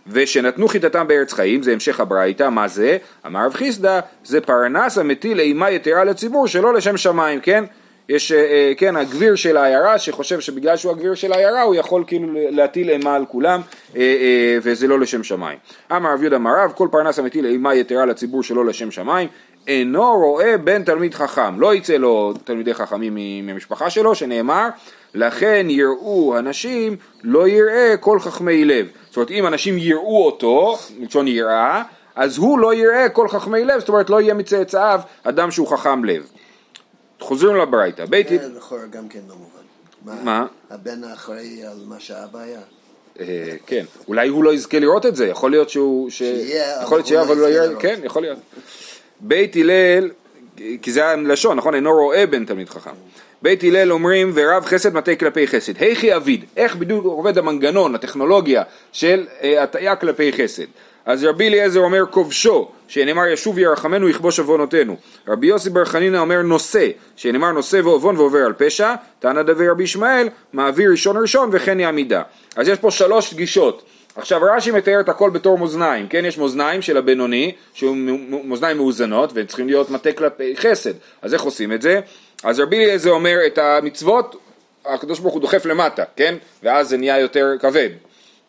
ושנתנו 0.06 0.68
חיטתם 0.68 1.08
בארץ 1.08 1.32
חיים, 1.32 1.62
זה 1.62 1.72
המשך 1.72 2.00
הברייתא, 2.00 2.48
מה 2.48 2.68
זה? 2.68 2.96
אמר 3.26 3.46
רב 3.46 3.54
חיסדא, 3.54 4.00
זה 4.24 4.40
פרנס 4.40 4.98
המטיל 4.98 5.40
אימה 5.40 5.70
יתרה 5.70 6.04
לציבור 6.04 6.46
שלא 6.46 6.74
לשם 6.74 6.96
שמיים, 6.96 7.40
כן? 7.40 7.64
יש, 8.08 8.32
אה, 8.32 8.38
אה, 8.38 8.72
כן, 8.76 8.96
הגביר 8.96 9.34
של 9.34 9.56
העיירה 9.56 9.98
שחושב 9.98 10.40
שבגלל 10.40 10.76
שהוא 10.76 10.92
הגביר 10.92 11.14
של 11.14 11.32
העיירה 11.32 11.62
הוא 11.62 11.74
יכול 11.74 12.04
כאילו 12.06 12.28
להטיל 12.50 12.90
אימה 12.90 13.14
על 13.14 13.24
כולם 13.28 13.60
אה, 13.96 14.58
וזה 14.62 14.86
לא 14.86 15.00
לשם 15.00 15.22
שמיים. 15.22 15.58
אמר 15.92 16.12
רב 16.12 16.20
יהודה 16.20 16.36
אמר 16.36 16.50
רב, 16.64 16.72
כל 16.72 16.88
פרנס 16.90 17.18
המטיל 17.18 17.46
אימה 17.46 17.74
יתרה 17.74 18.06
לציבור 18.06 18.42
שלא 18.42 18.66
לשם 18.66 18.90
שמיים 18.90 19.28
אינו 19.66 20.16
רואה 20.16 20.58
בן 20.58 20.84
תלמיד 20.84 21.14
חכם, 21.14 21.60
לא 21.60 21.74
יצא 21.74 21.96
לו 21.96 22.34
תלמידי 22.44 22.74
חכמים 22.74 23.14
ממשפחה 23.46 23.90
שלו 23.90 24.14
שנאמר 24.14 24.68
לכן 25.14 25.66
יראו 25.70 26.38
אנשים 26.38 26.96
לא 27.24 27.48
יראה 27.48 27.96
כל 28.00 28.20
חכמי 28.20 28.64
לב. 28.64 28.86
זאת 29.06 29.16
אומרת 29.16 29.30
אם 29.30 29.46
אנשים 29.46 29.78
יראו 29.78 30.26
אותו, 30.26 30.78
מלשון 30.98 31.28
יראה, 31.28 31.82
אז 32.16 32.38
הוא 32.38 32.58
לא 32.58 32.74
יראה 32.74 33.08
כל 33.08 33.28
חכמי 33.28 33.64
לב, 33.64 33.78
זאת 33.78 33.88
אומרת 33.88 34.10
לא 34.10 34.20
יהיה 34.20 34.34
מצאצאיו 34.34 35.00
אדם 35.24 35.50
שהוא 35.50 35.68
חכם 35.68 36.04
לב. 36.04 36.30
חוזרים 37.20 37.56
לברייתא, 37.56 38.04
בית... 38.04 38.28
זה 38.28 38.48
לכאורה 38.56 38.86
גם 38.86 39.08
כן 39.08 39.20
לא 39.28 39.34
מובן. 39.34 40.24
מה? 40.24 40.46
הבן 40.70 41.04
האחראי 41.04 41.64
על 41.66 41.78
מה 41.86 42.00
שאבא 42.00 42.38
היה. 42.40 42.60
אה, 43.20 43.56
כן, 43.66 43.84
אולי 44.08 44.28
הוא 44.28 44.44
לא 44.44 44.54
יזכה 44.54 44.78
לראות 44.78 45.06
את 45.06 45.16
זה, 45.16 45.26
יכול 45.26 45.50
להיות 45.50 45.70
שהוא... 45.70 46.10
שיהיה, 46.10 46.82
יכול 46.82 46.98
להיות 46.98 47.06
שיהיה, 47.06 47.22
אבל 47.22 47.36
לא 47.36 47.42
לא 47.42 47.54
יראה. 47.54 47.80
כן, 47.80 48.00
יכול 48.04 48.22
להיות. 48.22 48.38
בית 49.20 49.56
הלל, 49.56 50.10
כי 50.82 50.92
זה 50.92 51.06
הלשון, 51.06 51.56
נכון? 51.56 51.74
אינו 51.74 51.92
רואה 51.92 52.26
בן 52.26 52.44
תלמיד 52.44 52.68
חכם. 52.68 52.90
בית 53.42 53.64
הלל 53.64 53.92
אומרים 53.92 54.32
ורב 54.34 54.64
חסד 54.64 54.94
מטה 54.94 55.16
כלפי 55.16 55.46
חסד. 55.46 55.82
היכי 55.82 56.16
אביד, 56.16 56.44
איך 56.56 56.76
בדיוק 56.76 57.04
עובד 57.04 57.38
המנגנון, 57.38 57.94
הטכנולוגיה 57.94 58.62
של 58.92 59.26
אה, 59.42 59.62
הטעיה 59.62 59.96
כלפי 59.96 60.32
חסד. 60.32 60.64
אז 61.06 61.24
רבי 61.24 61.48
אליעזר 61.48 61.80
אומר 61.80 62.04
כובשו, 62.10 62.68
שנאמר 62.88 63.26
ישוב 63.26 63.58
ירחמנו 63.58 64.08
יכבוש 64.08 64.38
עוונותינו. 64.38 64.96
רבי 65.28 65.46
יוסי 65.46 65.70
בר 65.70 65.84
חנינא 65.84 66.18
אומר 66.18 66.42
נושא, 66.42 66.88
שנאמר 67.16 67.52
נושא 67.52 67.80
ועוון 67.84 68.16
ועובר 68.16 68.38
על 68.38 68.52
פשע. 68.52 68.94
תנא 69.18 69.42
דבי 69.42 69.68
רבי 69.68 69.84
ישמעאל, 69.84 70.28
מעביר 70.52 70.90
ראשון 70.90 71.16
ראשון 71.16 71.50
וכן 71.52 71.80
יעמידה. 71.80 72.22
אז 72.56 72.68
יש 72.68 72.78
פה 72.78 72.90
שלוש 72.90 73.34
גישות. 73.34 73.82
עכשיו 74.16 74.40
רש"י 74.42 74.70
מתאר 74.70 75.00
את 75.00 75.08
הכל 75.08 75.30
בתור 75.30 75.58
מאזניים, 75.58 76.08
כן? 76.08 76.24
יש 76.24 76.38
מאזניים 76.38 76.82
של 76.82 76.96
הבינוני, 76.96 77.54
שהוא 77.74 77.96
מאזניים 78.44 78.76
מאוזנות, 78.76 79.32
והם 79.32 79.46
צריכים 79.46 79.66
להיות 79.66 79.90
מטה 79.90 80.12
כלפי 80.12 80.56
חסד. 80.56 80.92
אז 81.22 81.34
איך 81.34 81.42
עושים 81.42 81.72
את 81.72 81.82
זה? 81.82 82.00
אז 82.44 82.60
רבי 82.60 82.76
אליעזר 82.76 83.10
אומר 83.10 83.36
את 83.46 83.58
המצוות, 83.58 84.36
הקדוש 84.86 85.18
ברוך 85.18 85.34
הוא 85.34 85.40
דוחף 85.40 85.66
למטה, 85.66 86.04
כן? 86.16 86.34
ואז 86.62 86.88
זה 86.88 86.96
נהיה 86.96 87.18
יותר 87.18 87.46
כבד. 87.60 87.90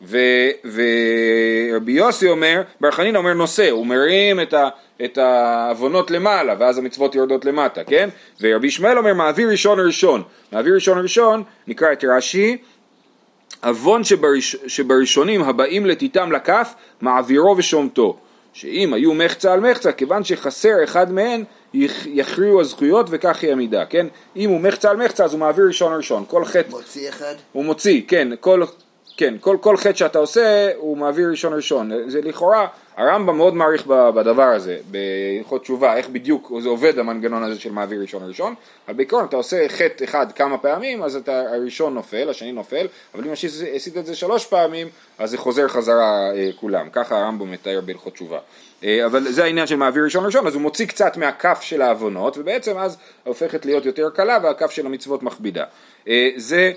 ורבי 0.02 1.92
יוסי 1.92 2.30
אומר, 2.30 2.62
בר 2.82 2.92
חנינא 2.92 3.18
אומר 3.18 3.34
נושא, 3.34 3.70
הוא 3.70 3.86
מרים 3.88 4.40
את, 4.40 4.54
ה- 4.54 4.70
את 5.06 5.18
העוונות 5.18 6.12
למעלה, 6.12 6.56
ואז 6.60 6.78
המצוות 6.78 7.16
יורדות 7.16 7.46
למטה, 7.46 7.84
כן? 7.84 8.10
ורבי 8.42 8.68
ישמעאל 8.68 8.98
אומר 8.98 9.14
מעביר 9.14 9.50
ראשון 9.50 9.80
ראשון. 9.80 10.24
מעביר 10.52 10.74
ראשון 10.76 10.98
ראשון, 11.04 11.44
נקרא 11.68 11.92
את 11.92 12.04
רש"י, 12.04 12.58
עוון 13.64 14.04
שבראש, 14.04 14.56
שבראשונים 14.68 15.44
הבאים 15.44 15.86
לתיתם 15.86 16.32
לכף, 16.32 16.74
מעבירו 17.02 17.56
ושומתו. 17.58 18.18
שאם 18.54 18.94
היו 18.94 19.14
מחצה 19.14 19.54
על 19.54 19.60
מחצה, 19.60 19.92
כיוון 19.92 20.24
שחסר 20.24 20.84
אחד 20.84 21.12
מהן, 21.12 21.44
יכ- 21.74 22.06
יכריעו 22.08 22.62
הזכויות 22.62 23.06
וכך 23.10 23.44
היא 23.44 23.52
המידה, 23.52 23.86
כן? 23.86 24.08
אם 24.36 24.50
הוא 24.50 24.60
מחצה 24.62 24.90
על 24.90 24.98
מחצה 24.98 25.24
אז 25.26 25.32
הוא 25.34 25.40
מעביר 25.40 25.66
ראשון 25.68 25.94
ראשון, 25.98 26.24
כל 26.28 26.46
חטא 26.46 26.70
מוציא 26.70 27.10
אחד, 27.10 27.34
הוא 27.52 27.66
מוציא, 27.66 28.02
כן, 28.08 28.28
כל, 28.40 28.64
כן, 29.18 29.36
כל, 29.42 29.58
כל 29.62 29.78
חטא 29.78 29.94
שאתה 29.94 30.20
עושה 30.20 30.70
הוא 30.78 30.98
מעביר 30.98 31.30
ראשון 31.30 31.54
ראשון, 31.54 31.92
זה 32.08 32.22
לכאורה, 32.22 32.68
הרמב"ם 32.98 33.38
מאוד 33.38 33.54
מעריך 33.54 33.88
בדבר 33.88 34.44
הזה, 34.44 34.78
בהלכות 34.92 35.62
תשובה, 35.62 35.98
איך 35.98 36.10
בדיוק 36.10 36.52
זה 36.60 36.70
עובד 36.70 37.00
המנגנון 37.00 37.44
הזה 37.44 37.60
של 37.60 37.72
מעביר 37.72 38.02
ראשון 38.02 38.24
ראשון, 38.28 38.56
אבל 38.88 38.96
בעיקרון 38.98 39.26
אתה 39.26 39.36
עושה 39.36 39.70
חטא 39.70 40.04
אחד 40.04 40.32
כמה 40.32 40.58
פעמים, 40.58 41.04
אז 41.04 41.16
אתה, 41.16 41.42
הראשון 41.42 41.94
נופל, 41.94 42.30
השני 42.30 42.52
נופל, 42.52 42.88
אבל 43.16 43.24
אם 43.24 43.32
עשית 43.76 43.98
את 43.98 44.06
זה 44.06 44.16
שלוש 44.16 44.46
פעמים, 44.46 44.88
אז 45.20 45.30
זה 45.30 45.38
חוזר 45.38 45.68
חזרה 45.68 46.32
אה, 46.36 46.50
כולם, 46.60 46.90
ככה 46.92 47.18
הרמב"ם 47.18 47.52
מתאר 47.52 47.82
בהלכות 47.86 48.14
תשובה. 48.14 48.40
אה, 48.84 49.06
אבל 49.06 49.24
זה 49.24 49.44
העניין 49.44 49.68
של 49.68 49.76
מעביר 49.76 50.04
ראשון 50.04 50.26
ראשון, 50.26 50.48
אז 50.48 50.54
הוא 50.54 50.62
מוציא 50.62 50.86
קצת 50.86 51.18
מהכף 51.18 51.60
של 51.62 51.82
העוונות, 51.82 52.38
ובעצם 52.38 52.78
אז 52.78 52.98
הופכת 53.24 53.66
להיות 53.66 53.86
יותר 53.86 54.10
קלה 54.10 54.38
והכף 54.44 54.72
של 54.72 54.86
המצוות 54.86 55.24
מכבידה. 55.24 55.64
אה, 56.08 56.30
זה 56.36 56.72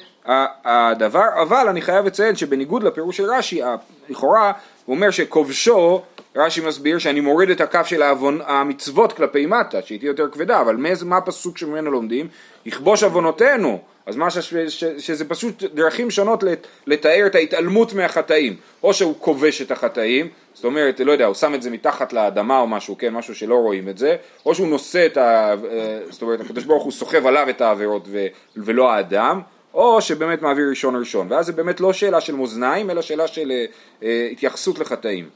הדבר, 0.64 1.42
אבל 1.42 1.68
אני 1.68 1.82
חייב 1.82 2.06
לציין 2.06 2.36
שבניגוד 2.36 2.82
לפירוש 2.82 3.16
של 3.16 3.24
רש"י, 3.24 3.60
לכאורה 4.08 4.52
הוא 4.84 4.96
אומר 4.96 5.10
שכובשו, 5.10 6.02
רש"י 6.36 6.60
מסביר 6.60 6.98
שאני 6.98 7.20
מוריד 7.20 7.50
את 7.50 7.60
הכף 7.60 7.86
של 7.86 8.02
העוון, 8.02 8.40
המצוות 8.46 9.12
כלפי 9.12 9.46
מטה, 9.46 9.82
שהיא 9.82 9.98
תהיה 9.98 10.10
יותר 10.10 10.28
כבדה, 10.28 10.60
אבל 10.60 10.76
מאיזה, 10.76 11.04
מה 11.04 11.16
הפסוק 11.16 11.58
שממנו 11.58 11.90
לומדים? 11.90 12.28
יכבוש 12.66 13.02
עוונותינו, 13.02 13.78
אז 14.06 14.16
מה 14.16 14.30
ש, 14.30 14.38
ש, 14.38 14.54
ש, 14.54 14.84
שזה 14.84 15.28
פשוט 15.28 15.62
דרכים 15.62 16.10
שונות 16.10 16.42
לת, 16.42 16.66
לתאר 16.86 17.26
את 17.26 17.34
ההתעלמות 17.34 17.92
מהחטאים, 17.92 18.56
או 18.82 18.94
שהוא 18.94 19.14
כובש 19.18 19.62
את 19.62 19.70
החטאים, 19.70 20.28
זאת 20.54 20.64
אומרת, 20.64 21.00
לא 21.00 21.12
יודע, 21.12 21.26
הוא 21.26 21.34
שם 21.34 21.54
את 21.54 21.62
זה 21.62 21.70
מתחת 21.70 22.12
לאדמה 22.12 22.60
או 22.60 22.66
משהו, 22.66 22.98
כן, 22.98 23.12
משהו 23.12 23.34
שלא 23.34 23.54
רואים 23.54 23.88
את 23.88 23.98
זה, 23.98 24.16
או 24.46 24.54
שהוא 24.54 24.68
נושא 24.68 25.06
את 25.06 25.16
ה... 25.16 25.54
אה, 25.70 25.98
זאת 26.10 26.22
אומרת, 26.22 26.40
הקדוש 26.40 26.64
ברוך 26.64 26.84
הוא 26.84 26.92
סוחב 26.92 27.26
עליו 27.26 27.46
את 27.50 27.60
העבירות 27.60 28.04
ו, 28.10 28.26
ולא 28.56 28.92
האדם, 28.92 29.40
או 29.74 30.00
שבאמת 30.00 30.42
מעביר 30.42 30.68
ראשון 30.70 30.96
ראשון, 30.96 31.26
ואז 31.30 31.46
זה 31.46 31.52
באמת 31.52 31.80
לא 31.80 31.92
שאלה 31.92 32.20
של 32.20 32.34
מאזניים, 32.34 32.90
אלא 32.90 33.02
שאלה 33.02 33.26
של 33.26 33.50
אה, 33.50 33.64
אה, 34.02 34.28
התייחסות 34.32 34.78
לחטאים. 34.78 35.28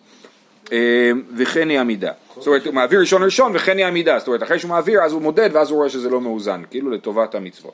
אה, 0.73 1.11
וכן 1.37 1.68
היא 1.68 1.80
עמידה. 1.80 2.12
זאת 2.37 2.47
אומרת, 2.47 2.66
הוא 2.66 2.75
מעביר 2.75 3.00
ראשון 3.00 3.23
ראשון 3.23 3.52
וכן 3.54 3.78
היא 3.78 3.87
עמידה, 3.87 4.18
זאת 4.18 4.28
אומרת, 4.28 4.42
אחרי 4.42 4.59
שהוא 4.59 4.68
מעביר 4.68 5.00
אז 5.00 5.12
הוא 5.12 5.23
מודד 5.23 5.50
ואז 5.52 5.71
הוא 5.71 5.78
רואה 5.78 5.88
שזה 5.88 6.11
לא 6.11 6.21
מאוזן, 6.21 6.62
כאילו 6.71 6.90
לטובת 6.90 7.35
המצוות. 7.35 7.73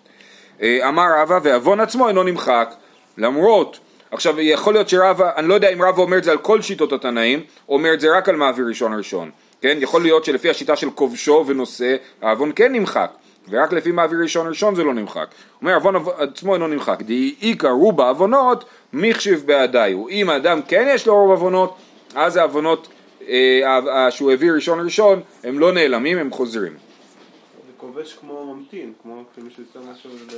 אה, 0.62 0.88
אמר 0.88 1.06
רבא 1.18 1.38
ועוון 1.42 1.80
עצמו 1.80 2.08
אינו 2.08 2.22
נמחק, 2.22 2.74
למרות, 3.18 3.78
עכשיו 4.10 4.40
יכול 4.40 4.74
להיות 4.74 4.88
שרבא, 4.88 5.30
אני 5.36 5.48
לא 5.48 5.54
יודע 5.54 5.68
אם 5.68 5.82
רבא 5.82 6.02
אומר 6.02 6.18
את 6.18 6.24
זה 6.24 6.30
על 6.30 6.38
כל 6.38 6.62
שיטות 6.62 6.92
התנאים, 6.92 7.40
או 7.68 7.74
אומר 7.74 7.94
את 7.94 8.00
זה 8.00 8.16
רק 8.16 8.28
על 8.28 8.36
מעביר 8.36 8.66
ראשון 8.68 8.94
ראשון, 8.94 9.30
כן? 9.60 9.78
יכול 9.80 10.02
להיות 10.02 10.24
שלפי 10.24 10.50
השיטה 10.50 10.76
של 10.76 10.90
כובשו 10.90 11.44
ונושא, 11.46 11.96
העוון 12.22 12.52
כן 12.56 12.72
נמחק, 12.72 13.10
ורק 13.48 13.72
לפי 13.72 13.92
מעביר 13.92 14.18
ראשון 14.22 14.48
ראשון 14.48 14.74
זה 14.74 14.84
לא 14.84 14.94
נמחק. 14.94 15.26
אומר 15.60 15.74
עוון 15.74 15.94
עצמו 16.18 16.54
אינו 16.54 16.68
נמחק, 16.68 17.02
דאיכא 17.02 17.66
רובה 17.66 18.08
עוונות 18.08 18.64
מחשיב 18.92 19.42
בעדיו. 19.46 20.08
אם 20.08 20.30
האדם 20.30 20.60
כן 20.68 20.86
יש 20.90 21.06
לו 21.06 21.14
רוב 21.14 21.30
עוונות, 21.30 21.76
אז 22.14 22.36
העוונות 22.36 22.88
אה, 23.28 24.10
שהוא 24.10 24.30
העביר 24.30 24.54
ראשון 24.54 24.80
ראשון, 24.84 25.20
הם 25.44 25.58
לא 25.58 25.72
נעלמים, 25.72 26.18
הם 26.18 26.30
חוזרים. 26.30 26.72
זה 26.72 26.78
כובש 27.76 28.16
כמו 28.20 28.54
ממתין, 28.54 28.92
כמו 29.02 29.22
כשמישהו 29.32 29.62
יוצא 29.62 29.90
משהו 29.92 30.10
ל... 30.32 30.34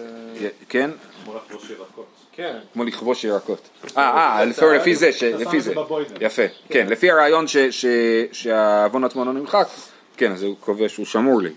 כן? 0.69 0.91
כמו 1.25 1.35
לחבוש 1.37 1.71
ירקות. 1.71 2.07
כן. 2.33 2.59
כמו 2.73 2.85
לכבוש 2.85 3.25
ירקות. 3.25 3.69
אה, 3.97 4.02
אה, 4.38 4.45
לפי- 4.45 4.61
לפי 4.76 4.95
זה, 4.95 5.12
ש- 5.12 5.23
לפי 5.23 5.61
זה. 5.61 5.75
יפה. 6.21 6.43
כן, 6.69 6.87
לפי 6.91 7.11
הרעיון 7.11 7.47
ש- 7.49 7.57
ש- 7.57 7.87
שהעוון 8.33 9.05
עצמו 9.05 9.25
לא 9.25 9.33
נמחק, 9.33 9.67
כן, 10.17 10.33
אז 10.33 10.43
הוא 10.43 10.57
כובש, 10.61 10.97
הוא 10.97 11.07
שמור 11.07 11.41
לי. 11.43 11.50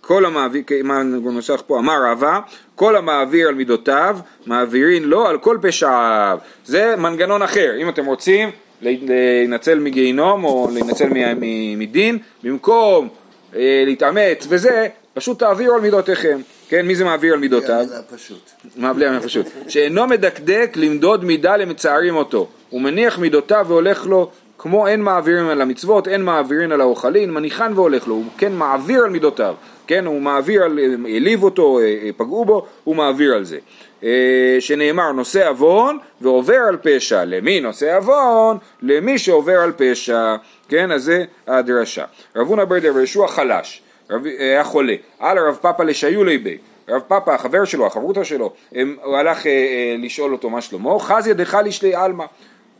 כל 0.00 0.24
המעביר, 0.24 0.62
מה 0.84 1.02
נוסח 1.02 1.62
פה, 1.66 1.78
אמר 1.78 2.04
רבא, 2.10 2.40
כל 2.74 2.96
המעביר 2.96 3.48
על 3.48 3.54
מידותיו, 3.54 4.18
מעבירין 4.46 5.04
לו 5.04 5.26
על 5.26 5.38
כל 5.38 5.58
פשעיו. 5.62 6.38
זה 6.64 6.96
מנגנון 6.96 7.42
אחר, 7.42 7.72
אם 7.82 7.88
אתם 7.88 8.06
רוצים 8.06 8.50
להינצל 8.82 9.78
מגיהינום 9.78 10.44
או 10.44 10.68
להינצל 10.72 11.08
מדין, 11.76 12.18
במקום 12.42 13.08
אה, 13.56 13.82
להתאמץ 13.86 14.46
וזה, 14.48 14.88
פשוט 15.14 15.38
תעבירו 15.38 15.74
על 15.74 15.80
מידותיכם. 15.80 16.40
כן, 16.68 16.86
מי 16.86 16.94
זה 16.94 17.04
מעביר 17.04 17.32
על 17.32 17.38
מידותיו? 17.38 17.80
המילה 17.80 18.02
פשוט. 18.02 18.50
מה 18.76 18.92
בלי 18.92 19.06
המילה 19.06 19.22
פשוט? 19.22 19.46
שאינו 19.68 20.06
מדקדק 20.06 20.72
למדוד 20.76 21.24
מידה 21.24 21.56
למצערים 21.56 22.16
אותו. 22.16 22.48
הוא 22.70 22.80
מניח 22.80 23.18
מידותיו 23.18 23.66
והולך 23.68 24.06
לו 24.06 24.30
כמו 24.62 24.86
אין 24.86 25.02
מעבירים 25.02 25.48
על 25.48 25.62
המצוות, 25.62 26.08
אין 26.08 26.22
מעבירים 26.22 26.72
על 26.72 26.80
האוכלין, 26.80 27.30
מניחן 27.30 27.72
והולך 27.74 28.08
לו, 28.08 28.14
הוא 28.14 28.24
כן 28.38 28.52
מעביר 28.52 29.04
על 29.04 29.10
מידותיו, 29.10 29.54
כן, 29.86 30.06
הוא 30.06 30.20
מעביר 30.20 30.64
על, 30.64 30.78
העליב 31.04 31.42
אותו, 31.42 31.78
אה, 31.78 31.84
אה, 31.84 32.10
פגעו 32.16 32.44
בו, 32.44 32.66
הוא 32.84 32.96
מעביר 32.96 33.34
על 33.34 33.44
זה. 33.44 33.58
אה, 34.04 34.56
שנאמר 34.60 35.12
נושא 35.12 35.48
עוון 35.48 35.98
ועובר 36.20 36.58
על 36.68 36.76
פשע, 36.82 37.24
למי 37.24 37.60
נושא 37.60 37.96
עוון? 37.96 38.58
למי 38.82 39.18
שעובר 39.18 39.60
על 39.60 39.72
פשע, 39.76 40.36
כן, 40.68 40.92
אז 40.92 41.02
זה 41.04 41.24
הדרשה. 41.46 42.04
רב 42.36 42.46
הונא 42.46 42.64
בר 42.64 42.78
דבר 42.78 43.00
ישוע 43.00 43.28
חלש, 43.28 43.82
רב, 44.10 44.24
היה 44.38 44.64
חולה, 44.64 44.94
על 45.18 45.38
הרב 45.38 45.58
פאפא 45.60 45.82
לשיולי 45.82 46.38
בי, 46.38 46.58
רב 46.88 47.02
פאפא, 47.08 47.30
החבר 47.30 47.64
שלו, 47.64 47.86
החברותא 47.86 48.24
שלו, 48.24 48.52
הוא 49.02 49.16
הלך 49.16 49.42
לשאול 49.98 50.32
אותו 50.32 50.50
מה 50.50 50.60
שלמה, 50.60 50.98
חז 50.98 51.26
ידך 51.26 51.58
לשלי 51.64 51.94
עלמא, 51.94 52.24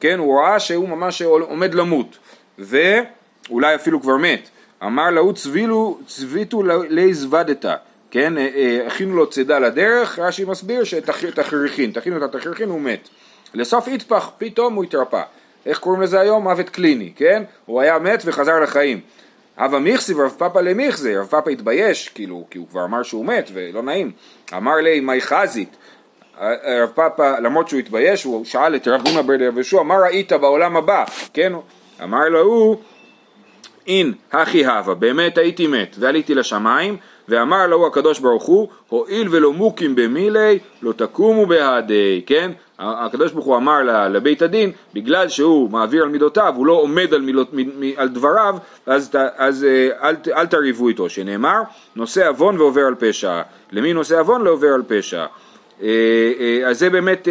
כן, 0.01 0.19
הוא 0.19 0.41
ראה 0.41 0.61
שהוא 0.61 0.89
ממש 0.89 1.23
עומד 1.23 1.75
למות, 1.75 2.19
ואולי 2.59 3.75
אפילו 3.75 4.03
כבר 4.03 4.17
מת, 4.17 4.49
אמר 4.83 5.11
להו 5.11 5.35
צבילו, 5.35 5.99
צביתו 6.07 6.63
לי 6.89 7.15
זוודתא, 7.15 7.75
כן, 8.11 8.39
אה, 8.39 8.49
אה, 8.55 8.87
הכינו 8.87 9.17
לו 9.17 9.31
צידה 9.31 9.59
לדרך, 9.59 10.19
רש"י 10.19 10.45
מסביר 10.45 10.85
שתכריכין, 10.85 11.93
תכינו 11.93 12.17
את 12.17 12.23
התכריכין, 12.23 12.69
הוא 12.69 12.81
מת. 12.81 13.09
לסוף 13.55 13.89
יטפח, 13.89 14.31
פתאום 14.39 14.75
הוא 14.75 14.85
התרפא. 14.85 15.23
איך 15.67 15.79
קוראים 15.79 16.03
לזה 16.03 16.21
היום? 16.21 16.43
מוות 16.43 16.69
קליני, 16.69 17.13
כן? 17.17 17.43
הוא 17.67 17.81
היה 17.81 17.99
מת 17.99 18.23
וחזר 18.25 18.61
לחיים. 18.61 19.01
אבא 19.59 19.79
מיכסי 19.79 20.15
ורב 20.15 20.35
פאפא 20.39 20.59
למיכזי, 20.59 21.17
רב 21.17 21.27
פאפא 21.27 21.51
התבייש, 21.51 22.09
כאילו, 22.09 22.45
כי 22.51 22.59
הוא 22.59 22.67
כבר 22.71 22.85
אמר 22.85 23.03
שהוא 23.03 23.27
מת 23.27 23.51
ולא 23.53 23.83
נעים. 23.83 24.13
אמר 24.57 24.75
לי, 24.75 25.01
מי 25.01 25.21
חזית? 25.21 25.77
רב 26.83 26.89
פאפא, 26.95 27.41
למרות 27.43 27.69
שהוא 27.69 27.81
התבייש, 27.81 28.25
הוא 28.25 28.45
שאל 28.45 28.77
את 28.77 28.89
רב 28.89 29.07
הונא 29.07 29.23
בר 29.23 29.43
יהושע, 29.43 29.83
מה 29.83 29.99
ראית 29.99 30.33
בעולם 30.33 30.77
הבא? 30.77 31.05
כן? 31.33 31.53
אמר 32.03 32.29
לו 32.29 32.41
הוא, 32.41 32.77
אין, 33.87 34.13
הכי 34.33 34.67
הווה, 34.67 34.95
באמת 34.95 35.39
הייתי 35.39 35.67
מת, 35.67 35.97
ועליתי 35.99 36.35
לשמיים, 36.35 36.97
ואמר 37.29 37.67
לו 37.67 37.87
הקדוש 37.87 38.19
ברוך 38.19 38.45
הוא, 38.45 38.69
הואיל 38.89 39.29
ולא 39.31 39.53
מוקים 39.53 39.95
במילי, 39.95 40.59
לא 40.83 40.93
תקומו 40.93 41.47
בהדי, 41.47 42.23
כן? 42.27 42.51
הקדוש 42.79 43.33
ברוך 43.33 43.47
הוא 43.47 43.57
אמר 43.57 44.09
לבית 44.09 44.43
הדין, 44.43 44.73
בגלל 44.95 45.29
שהוא 45.29 45.71
מעביר 45.71 46.03
על 46.03 46.09
מידותיו, 46.09 46.55
הוא 46.57 46.67
לא 46.67 46.73
עומד 46.73 47.15
על, 47.15 47.21
מילות, 47.21 47.51
על 47.97 48.09
דבריו, 48.09 48.57
אז, 48.87 49.11
אז 49.37 49.65
אה, 49.65 50.09
אל, 50.09 50.17
אל 50.37 50.47
תריבו 50.47 50.89
איתו, 50.89 51.09
שנאמר, 51.09 51.63
נושא 51.97 52.29
עוון 52.29 52.61
ועובר 52.61 52.87
על 52.87 52.95
פשע. 52.95 53.43
למי 53.73 53.93
נושא 53.93 54.21
עוון 54.21 54.43
לא 54.43 54.51
עובר 54.51 54.75
על 54.75 54.83
פשע. 54.89 55.27
אה, 55.83 55.89
אה, 56.41 56.69
אז 56.69 56.79
זה 56.79 56.91
באמת 56.91 57.29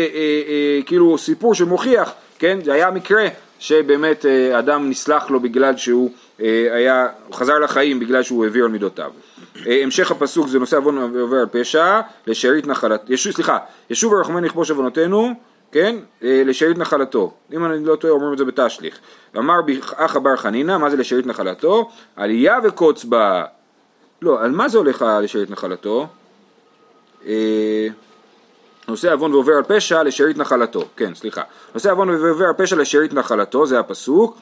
כאילו 0.86 1.18
סיפור 1.18 1.56
שמוכיח, 1.56 2.14
כן? 2.40 2.60
זה 2.64 2.74
היה 2.74 2.92
מקרה 2.92 3.28
שבאמת 3.60 4.26
אדם 4.60 4.90
נסלח 4.90 5.30
לו 5.30 5.40
בגלל 5.40 5.78
שהוא 5.78 6.12
היה, 6.72 7.08
חזר 7.34 7.60
לחיים 7.60 8.00
בגלל 8.00 8.24
שהוא 8.24 8.44
העביר 8.44 8.66
על 8.66 8.72
מידותיו. 8.72 9.12
המשך 9.66 10.12
הפסוק 10.12 10.48
זה 10.48 10.60
נושא 10.60 10.78
עוון 10.78 10.98
ועובר 10.98 11.38
על 11.38 11.46
פשע, 11.52 12.02
לשארית 12.28 12.68
נחלת, 12.68 13.10
ישו, 13.10 13.34
סליחה, 13.34 13.58
ישוב 13.90 14.14
ורחמן 14.14 14.44
לכבוש 14.44 14.72
עוונותינו, 14.72 15.34
כן, 15.72 15.96
לשארית 16.22 16.78
נחלתו, 16.78 17.34
אם 17.54 17.66
אני 17.66 17.86
לא 17.86 17.96
טועה 17.96 18.14
אומרים 18.14 18.34
את 18.34 18.38
זה 18.38 18.46
בתשליך, 18.46 19.00
אמר 19.38 19.60
אחא 19.96 20.20
בר 20.20 20.36
חנינא, 20.36 20.78
מה 20.78 20.90
זה 20.90 20.98
לשארית 20.98 21.26
נחלתו? 21.26 21.90
עלייה 22.16 22.60
וקוץ 22.64 23.04
בה, 23.04 23.44
לא, 24.22 24.44
על 24.44 24.52
מה 24.52 24.70
זה 24.70 24.78
הולך 24.78 25.06
לשארית 25.22 25.50
נחלתו? 25.50 26.08
נושא 28.90 29.14
עוון 29.14 29.34
ועובר 29.34 29.54
על 29.54 29.64
פשע 29.64 30.04
לשארית 30.04 30.38
נחלתו, 30.38 30.84
כן, 30.98 31.16
סליחה, 31.16 31.42
נושא 31.74 31.92
עוון 31.92 32.10
ועובר 32.10 32.46
על 32.46 32.54
פשע 32.58 32.76
לשארית 32.76 33.14
נחלתו, 33.14 33.66
זה 33.66 33.80
הפסוק, 33.80 34.38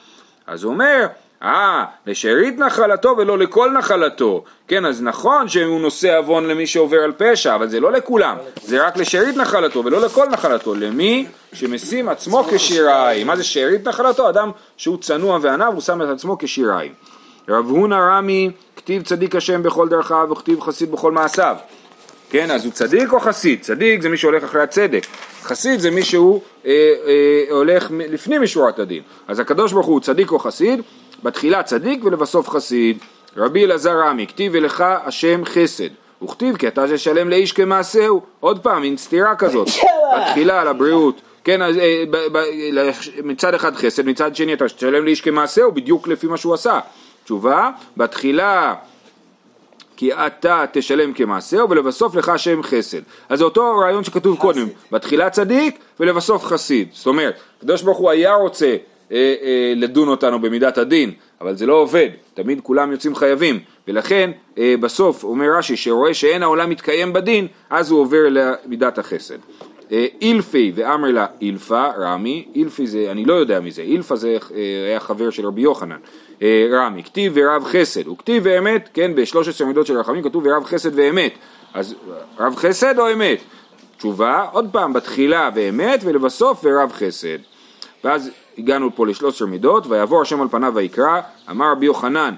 אז 0.46 0.64
הוא 0.64 0.72
אומר, 0.72 1.06
אה, 1.42 1.84
לשארית 2.06 2.58
נחלתו 2.58 3.14
ולא 3.18 3.38
לכל 3.38 3.70
נחלתו. 3.70 4.44
כן, 4.68 4.84
אז 4.84 5.02
נכון 5.02 5.48
שהוא 5.48 5.80
נושא 5.80 6.18
עוון 6.18 6.46
למי 6.46 6.66
שעובר 6.66 6.96
על 6.96 7.12
פשע, 7.16 7.54
אבל 7.54 7.68
זה 7.68 7.80
לא 7.80 7.92
לכולם. 7.92 8.36
זה 8.62 8.86
רק 8.86 8.96
לשארית 8.96 9.36
נחלתו 9.36 9.84
ולא 9.84 10.00
לכל 10.00 10.28
נחלתו. 10.28 10.74
למי 10.74 11.26
שמשים 11.52 12.08
עצמו 12.08 12.44
כשיריים. 12.50 13.26
מה 13.26 13.36
זה 13.36 13.44
שארית 13.44 13.88
נחלתו? 13.88 14.28
אדם 14.28 14.50
שהוא 14.76 14.98
צנוע 14.98 15.38
ועניו, 15.42 15.72
הוא 15.72 15.80
שם 15.80 16.02
את 16.02 16.08
עצמו 16.08 16.36
כשיריים. 16.38 16.92
רב 17.48 17.66
הונא 17.70 17.94
רמי, 17.94 18.50
כתיב 18.76 19.02
צדיק 19.02 19.36
השם 19.36 19.62
בכל 19.62 19.88
דרכיו 19.88 20.28
וכתיב 20.30 20.60
חסיד 20.60 20.92
בכל 20.92 21.12
מעשיו. 21.12 21.56
כן, 22.30 22.50
אז 22.50 22.64
הוא 22.64 22.72
צדיק 22.72 23.12
או 23.12 23.20
חסיד? 23.20 23.60
צדיק 23.60 24.02
זה 24.02 24.08
מי 24.08 24.16
שהולך 24.16 24.44
אחרי 24.44 24.62
הצדק. 24.62 25.06
חסיד 25.42 25.80
זה 25.80 25.90
מי 25.90 26.02
שהוא 26.02 26.40
אה, 26.66 26.70
אה, 27.06 27.44
הולך 27.50 27.86
לפנים 27.90 28.42
משורת 28.42 28.78
הדין. 28.78 29.02
אז 29.28 29.40
הקדוש 29.40 29.72
ברוך 29.72 29.86
הוא 29.86 30.00
צדיק 30.00 30.32
או 30.32 30.38
חסיד, 30.38 30.80
בתחילה 31.22 31.62
צדיק 31.62 32.04
ולבסוף 32.04 32.48
חסיד. 32.48 32.98
רבי 33.36 33.64
אלעזר 33.64 34.00
רמי, 34.00 34.26
כתיב 34.26 34.54
אליך 34.54 34.84
השם 35.04 35.44
חסד. 35.44 35.88
וכתיב 36.22 36.56
כי 36.56 36.68
אתה 36.68 36.84
תשלם 36.94 37.28
לאיש 37.28 37.52
כמעשהו. 37.52 38.22
עוד 38.40 38.58
פעם, 38.58 38.82
מין 38.82 38.96
סתירה 38.96 39.36
כזאת. 39.36 39.68
בתחילה 40.16 40.60
על 40.60 40.68
הבריאות. 40.68 41.20
כן, 41.44 41.62
אז 41.62 41.76
אה, 41.76 42.04
ב, 42.10 42.16
ב, 42.32 42.42
מצד 43.24 43.54
אחד 43.54 43.76
חסד, 43.76 44.06
מצד 44.06 44.36
שני 44.36 44.54
אתה 44.54 44.64
תשלם 44.68 45.04
לאיש 45.04 45.20
כמעשהו, 45.20 45.72
בדיוק 45.72 46.08
לפי 46.08 46.26
מה 46.26 46.36
שהוא 46.36 46.54
עשה. 46.54 46.80
תשובה, 47.24 47.70
בתחילה 47.96 48.74
כי 49.98 50.12
אתה 50.12 50.64
תשלם 50.72 51.12
כמעשהו 51.12 51.70
ולבסוף 51.70 52.14
לך 52.14 52.28
השם 52.28 52.62
חסד. 52.62 53.00
אז 53.28 53.38
זה 53.38 53.44
אותו 53.44 53.78
רעיון 53.78 54.04
שכתוב 54.04 54.32
חסיד. 54.36 54.40
קודם, 54.40 54.66
בתחילה 54.92 55.30
צדיק 55.30 55.78
ולבסוף 56.00 56.44
חסיד. 56.44 56.88
זאת 56.92 57.06
אומרת, 57.06 57.40
הקדוש 57.58 57.82
ברוך 57.82 57.98
הוא 57.98 58.10
היה 58.10 58.34
רוצה 58.34 58.76
אה, 59.12 59.34
אה, 59.42 59.72
לדון 59.76 60.08
אותנו 60.08 60.40
במידת 60.40 60.78
הדין, 60.78 61.12
אבל 61.40 61.56
זה 61.56 61.66
לא 61.66 61.74
עובד, 61.74 62.08
תמיד 62.34 62.60
כולם 62.60 62.92
יוצאים 62.92 63.14
חייבים, 63.14 63.60
ולכן 63.88 64.30
אה, 64.58 64.74
בסוף 64.80 65.24
אומר 65.24 65.46
רש"י 65.58 65.76
שרואה 65.76 66.14
שאין 66.14 66.42
העולם 66.42 66.70
מתקיים 66.70 67.12
בדין, 67.12 67.46
אז 67.70 67.90
הוא 67.90 68.00
עובר 68.00 68.26
למידת 68.30 68.98
החסד. 68.98 69.38
אה, 69.92 70.06
אילפי 70.20 70.72
ואמר 70.74 71.10
לה 71.10 71.26
אילפה, 71.40 71.86
רמי, 71.98 72.48
אילפי 72.54 72.86
זה, 72.86 73.08
אני 73.10 73.24
לא 73.24 73.34
יודע 73.34 73.60
מי 73.60 73.70
זה, 73.70 73.82
אילפה 73.82 74.16
זה 74.16 74.36
אה, 74.54 74.56
היה 74.88 75.00
חבר 75.00 75.30
של 75.30 75.46
רבי 75.46 75.60
יוחנן, 75.60 75.98
רמי, 76.72 77.02
כתיב 77.04 77.32
ורב 77.36 77.64
חסד, 77.64 78.08
וכתיב 78.08 78.42
ואמת, 78.46 78.88
כן, 78.94 79.14
ב-13 79.14 79.64
מידות 79.64 79.86
של 79.86 79.98
רחמים 79.98 80.22
כתוב 80.22 80.46
ורב 80.46 80.64
חסד 80.64 80.90
ואמת, 80.94 81.32
אז 81.74 81.94
רב 82.38 82.56
חסד 82.56 82.98
או 82.98 83.12
אמת? 83.12 83.38
תשובה, 83.96 84.46
עוד 84.52 84.68
פעם, 84.72 84.92
בתחילה 84.92 85.50
ואמת 85.54 86.00
ולבסוף 86.04 86.60
ורב 86.64 86.92
חסד. 86.92 87.38
ואז 88.04 88.30
הגענו 88.58 88.90
פה 88.94 89.06
ל-13 89.06 89.44
מידות, 89.46 89.86
ויעבור 89.86 90.22
השם 90.22 90.40
על 90.40 90.48
פניו 90.48 90.72
ויקרא, 90.74 91.20
אמר 91.50 91.72
רבי 91.72 91.86
יוחנן, 91.86 92.34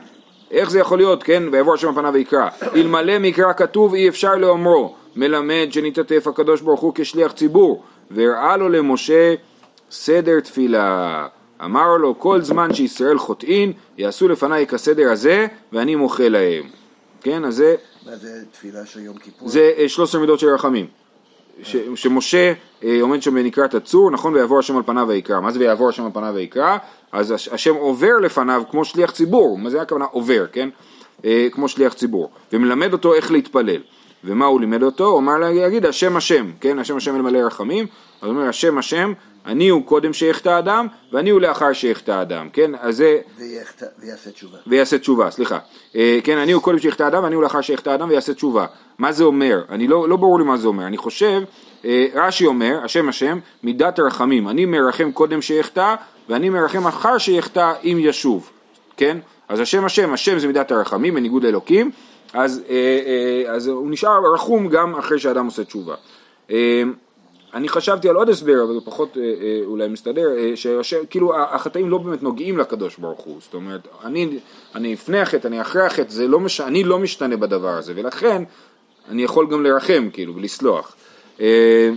איך 0.50 0.70
זה 0.70 0.78
יכול 0.78 0.98
להיות, 0.98 1.22
כן, 1.22 1.42
ויעבור 1.52 1.74
השם 1.74 1.88
על 1.88 1.94
פניו 1.94 2.12
ויקרא, 2.12 2.48
אלמלא 2.74 3.18
מקרא 3.18 3.52
כתוב 3.52 3.94
אי 3.94 4.08
אפשר 4.08 4.36
לאומרו, 4.36 4.94
מלמד 5.16 5.68
שנתעטף 5.70 6.26
הקדוש 6.26 6.60
ברוך 6.60 6.80
הוא 6.80 6.92
כשליח 6.94 7.32
ציבור, 7.32 7.82
והראה 8.10 8.56
לו 8.56 8.68
למשה 8.68 9.34
סדר 9.90 10.40
תפילה. 10.40 11.26
אמר 11.64 11.96
לו 11.96 12.18
כל 12.18 12.42
זמן 12.42 12.74
שישראל 12.74 13.18
חוטאין 13.18 13.72
יעשו 13.98 14.28
לפניי 14.28 14.66
כסדר 14.66 15.10
הזה 15.10 15.46
ואני 15.72 15.94
מוחה 15.96 16.28
להם. 16.28 16.62
כן, 17.22 17.44
אז 17.44 17.54
זה, 17.56 17.74
מה 18.06 18.16
זה 18.16 18.28
תפילה 18.52 18.86
של 18.86 19.00
יום 19.00 19.16
כיפור? 19.18 19.48
זה 19.48 19.72
אה, 19.78 19.88
13 19.88 20.20
מידות 20.20 20.38
של 20.40 20.46
רחמים. 20.48 20.86
ש, 21.62 21.76
שמשה 21.94 22.52
אה, 22.84 22.98
עומד 23.00 23.22
שם 23.22 23.34
ונקרא 23.34 23.64
הצור, 23.64 24.10
נכון, 24.10 24.34
ויעבור 24.34 24.58
השם 24.58 24.76
על 24.76 24.82
פניו 24.86 25.04
ויקרא. 25.08 25.40
מה 25.40 25.50
זה 25.52 25.58
ויעבור 25.58 25.88
השם 25.88 26.04
על 26.04 26.10
פניו 26.14 26.32
ויקרא? 26.34 26.76
אז 27.12 27.30
הש- 27.30 27.48
השם 27.48 27.74
עובר 27.74 28.18
לפניו 28.22 28.62
כמו 28.70 28.84
שליח 28.84 29.10
ציבור, 29.10 29.58
מה 29.58 29.70
זה 29.70 29.82
הכוונה 29.82 30.04
עובר, 30.04 30.46
כן? 30.52 30.68
אה, 31.24 31.48
כמו 31.52 31.68
שליח 31.68 31.92
ציבור, 31.92 32.30
ומלמד 32.52 32.92
אותו 32.92 33.14
איך 33.14 33.30
להתפלל. 33.32 33.80
ומה 34.24 34.46
הוא 34.46 34.60
לימד 34.60 34.82
אותו? 34.82 35.06
הוא 35.06 35.18
אמר 35.18 35.38
להגיד 35.38 35.86
השם 35.86 36.16
השם, 36.16 36.50
כן? 36.60 36.78
השם 36.78 36.96
השם 36.96 37.16
אלמלא 37.16 37.38
רחמים, 37.38 37.86
אז 38.22 38.28
הוא 38.28 38.36
אומר 38.36 38.48
השם 38.48 38.78
השם, 38.78 39.12
אני 39.46 39.68
הוא 39.68 39.84
קודם 39.86 40.12
שיחטא 40.12 40.58
אדם, 40.58 40.86
ואני 41.12 41.30
הוא 41.30 41.40
לאחר 41.40 41.72
שיחטא 41.72 42.22
אדם, 42.22 42.48
כן? 42.52 42.70
אז 42.80 42.96
זה 42.96 43.18
ויחת- 43.38 43.82
ויעשה 43.98 44.30
תשובה. 44.30 44.58
ויעשה 44.66 44.98
תשובה, 44.98 45.30
סליחה. 45.30 45.58
אה, 45.96 46.18
כן, 46.24 46.38
אני 46.38 46.52
הוא 46.52 46.62
קודם 46.62 46.78
שיחטא 46.78 47.06
אדם 47.08 47.24
ואני 47.24 47.34
הוא 47.34 47.42
לאחר 47.42 47.60
שיחטא 47.60 47.94
אדם 47.94 48.08
ויעשה 48.08 48.34
תשובה. 48.34 48.66
מה 48.98 49.12
זה 49.12 49.24
אומר? 49.24 49.62
אני 49.68 49.88
לא, 49.88 50.08
לא 50.08 50.16
ברור 50.16 50.38
לי 50.38 50.44
מה 50.44 50.56
זה 50.56 50.68
אומר. 50.68 50.86
אני 50.86 50.96
חושב, 50.96 51.42
אה, 51.84 52.06
רש"י 52.14 52.46
אומר, 52.46 52.80
השם 52.84 53.08
השם, 53.08 53.38
מידת 53.62 53.98
הרחמים. 53.98 54.48
אני 54.48 54.64
מרחם 54.64 55.12
קודם 55.12 55.42
שיחטא 55.42 55.94
ואני 56.28 56.50
מרחם 56.50 56.86
אחר 56.86 57.18
שיחטא 57.18 57.72
אם 57.84 57.96
ישוב. 58.00 58.50
כן? 58.96 59.18
אז 59.48 59.60
השם 59.60 59.84
השם, 59.84 60.12
השם 60.12 60.38
זה 60.38 60.46
מידת 60.46 60.72
הרחמים 60.72 61.14
בניגוד 61.14 61.44
לאלוקים, 61.44 61.90
אז, 62.32 62.62
אה, 62.68 62.74
אה, 63.46 63.52
אז 63.54 63.66
הוא 63.66 63.90
נשאר 63.90 64.34
רחום 64.34 64.68
גם 64.68 64.94
אחרי 64.94 65.18
שאדם 65.18 65.46
עושה 65.46 65.64
תשובה. 65.64 65.94
אה, 66.50 66.82
אני 67.54 67.68
חשבתי 67.68 68.08
על 68.08 68.16
עוד 68.16 68.28
הסבר, 68.28 68.62
אבל 68.64 68.74
זה 68.74 68.80
פחות 68.84 69.16
אה, 69.16 69.22
אה, 69.22 69.60
אולי 69.64 69.88
מסתדר, 69.88 70.28
אה, 70.38 70.52
שכאילו 70.82 71.32
החטאים 71.36 71.90
לא 71.90 71.98
באמת 71.98 72.22
נוגעים 72.22 72.58
לקדוש 72.58 72.96
ברוך 72.96 73.20
הוא, 73.20 73.36
זאת 73.40 73.54
אומרת, 73.54 73.88
אני, 74.04 74.38
אני 74.74 74.92
לפני 74.92 75.20
החטא, 75.20 75.46
אני 75.46 75.60
אחרי 75.60 75.82
החטא, 75.82 76.22
לא 76.22 76.40
מש... 76.40 76.60
אני 76.60 76.84
לא 76.84 76.98
משתנה 76.98 77.36
בדבר 77.36 77.68
הזה, 77.68 77.92
ולכן 77.96 78.42
אני 79.10 79.22
יכול 79.22 79.46
גם 79.50 79.62
לרחם, 79.62 80.08
כאילו, 80.12 80.36
ולסלוח. 80.36 80.96
אה, 81.40 81.90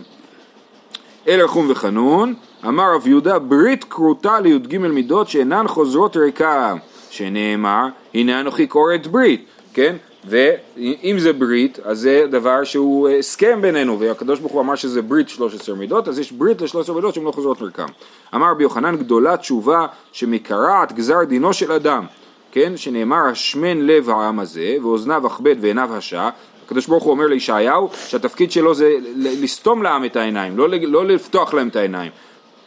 אל 1.27 1.41
רחום 1.41 1.71
וחנון, 1.71 2.33
אמר 2.67 2.95
רב 2.95 3.07
יהודה, 3.07 3.39
ברית 3.39 3.83
כרותה 3.83 4.39
לי"ג 4.39 4.77
מידות 4.77 5.27
שאינן 5.27 5.67
חוזרות 5.67 6.17
ריקם, 6.17 6.77
שנאמר, 7.09 7.87
הנה 8.13 8.39
אנוכי 8.39 8.69
כורת 8.69 9.07
ברית, 9.07 9.45
כן? 9.73 9.95
ואם 10.25 11.15
זה 11.19 11.33
ברית, 11.33 11.79
אז 11.83 11.99
זה 11.99 12.25
דבר 12.29 12.63
שהוא 12.63 13.09
אה, 13.09 13.17
הסכם 13.17 13.61
בינינו, 13.61 13.99
והקדוש 13.99 14.39
ברוך 14.39 14.51
הוא 14.51 14.61
אמר 14.61 14.75
שזה 14.75 15.01
ברית 15.01 15.29
13 15.29 15.75
מידות, 15.75 16.07
אז 16.07 16.19
יש 16.19 16.31
ברית 16.31 16.61
ל-13 16.61 16.93
מידות 16.93 17.13
שהן 17.13 17.23
לא 17.23 17.31
חוזרות 17.31 17.61
ריקם. 17.61 17.87
אמר 18.35 18.51
רבי 18.51 18.63
יוחנן, 18.63 18.97
גדולה 18.97 19.37
תשובה 19.37 19.87
שמקרעת 20.11 20.93
גזר 20.93 21.23
דינו 21.23 21.53
של 21.53 21.71
אדם, 21.71 22.05
כן? 22.51 22.77
שנאמר, 22.77 23.25
השמן 23.31 23.77
לב 23.77 24.09
העם 24.09 24.39
הזה, 24.39 24.75
ואוזניו 24.81 25.27
אכבד 25.27 25.55
ועיניו 25.61 25.95
השע, 25.95 26.29
הקדוש 26.65 26.87
ברוך 26.87 27.03
הוא 27.03 27.11
אומר 27.11 27.27
לישעיהו 27.27 27.89
שהתפקיד 28.07 28.51
שלו 28.51 28.73
זה 28.73 28.93
לסתום 29.15 29.83
לעם 29.83 30.05
את 30.05 30.15
העיניים, 30.15 30.57
לא, 30.57 30.67
לא 30.69 31.05
לפתוח 31.05 31.53
להם 31.53 31.67
את 31.67 31.75
העיניים. 31.75 32.11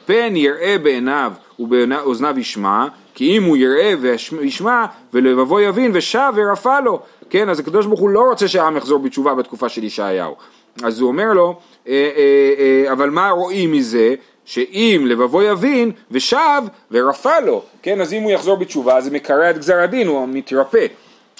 פן 0.07 0.37
יראה 0.37 0.77
בעיניו 0.83 1.33
ובאוזניו 1.59 2.39
ישמע, 2.39 2.87
כי 3.15 3.37
אם 3.37 3.43
הוא 3.43 3.57
יראה 3.57 3.95
וישמע 4.01 4.85
ולבבו 5.15 5.61
יבין 5.61 5.91
ושב 5.95 6.33
ורפא 6.35 6.81
לו, 6.85 7.03
כן, 7.31 7.49
אז 7.49 7.61
הקדוש 7.61 7.87
ברוך 7.87 8.01
הוא 8.01 8.11
לא 8.11 8.21
רוצה 8.21 8.49
שהעם 8.49 8.77
יחזור 8.77 8.99
בתשובה 8.99 9.35
בתקופה 9.35 9.69
של 9.69 9.85
ישעיהו. 9.85 10.37
אז 10.85 11.01
הוא 11.01 11.09
אומר 11.09 11.33
לו, 11.33 11.59
אה, 11.89 11.93
אה, 11.93 12.87
אה, 12.87 12.93
אבל 12.93 13.11
מה 13.11 13.31
רואים 13.31 13.73
מזה? 13.73 14.15
שאם 14.45 15.05
לבבו 15.07 15.43
יבין 15.43 15.93
ושב 16.11 16.63
ורפא 16.91 17.39
לו, 17.47 17.63
כן, 17.83 18.01
אז 18.01 18.13
אם 18.13 18.23
הוא 18.23 18.33
יחזור 18.33 18.57
בתשובה 18.57 19.01
זה 19.01 19.11
מקרע 19.11 19.51
את 19.51 19.59
גזר 19.59 19.77
הדין, 19.77 20.07
הוא 20.07 20.29
מתרפא. 20.29 20.87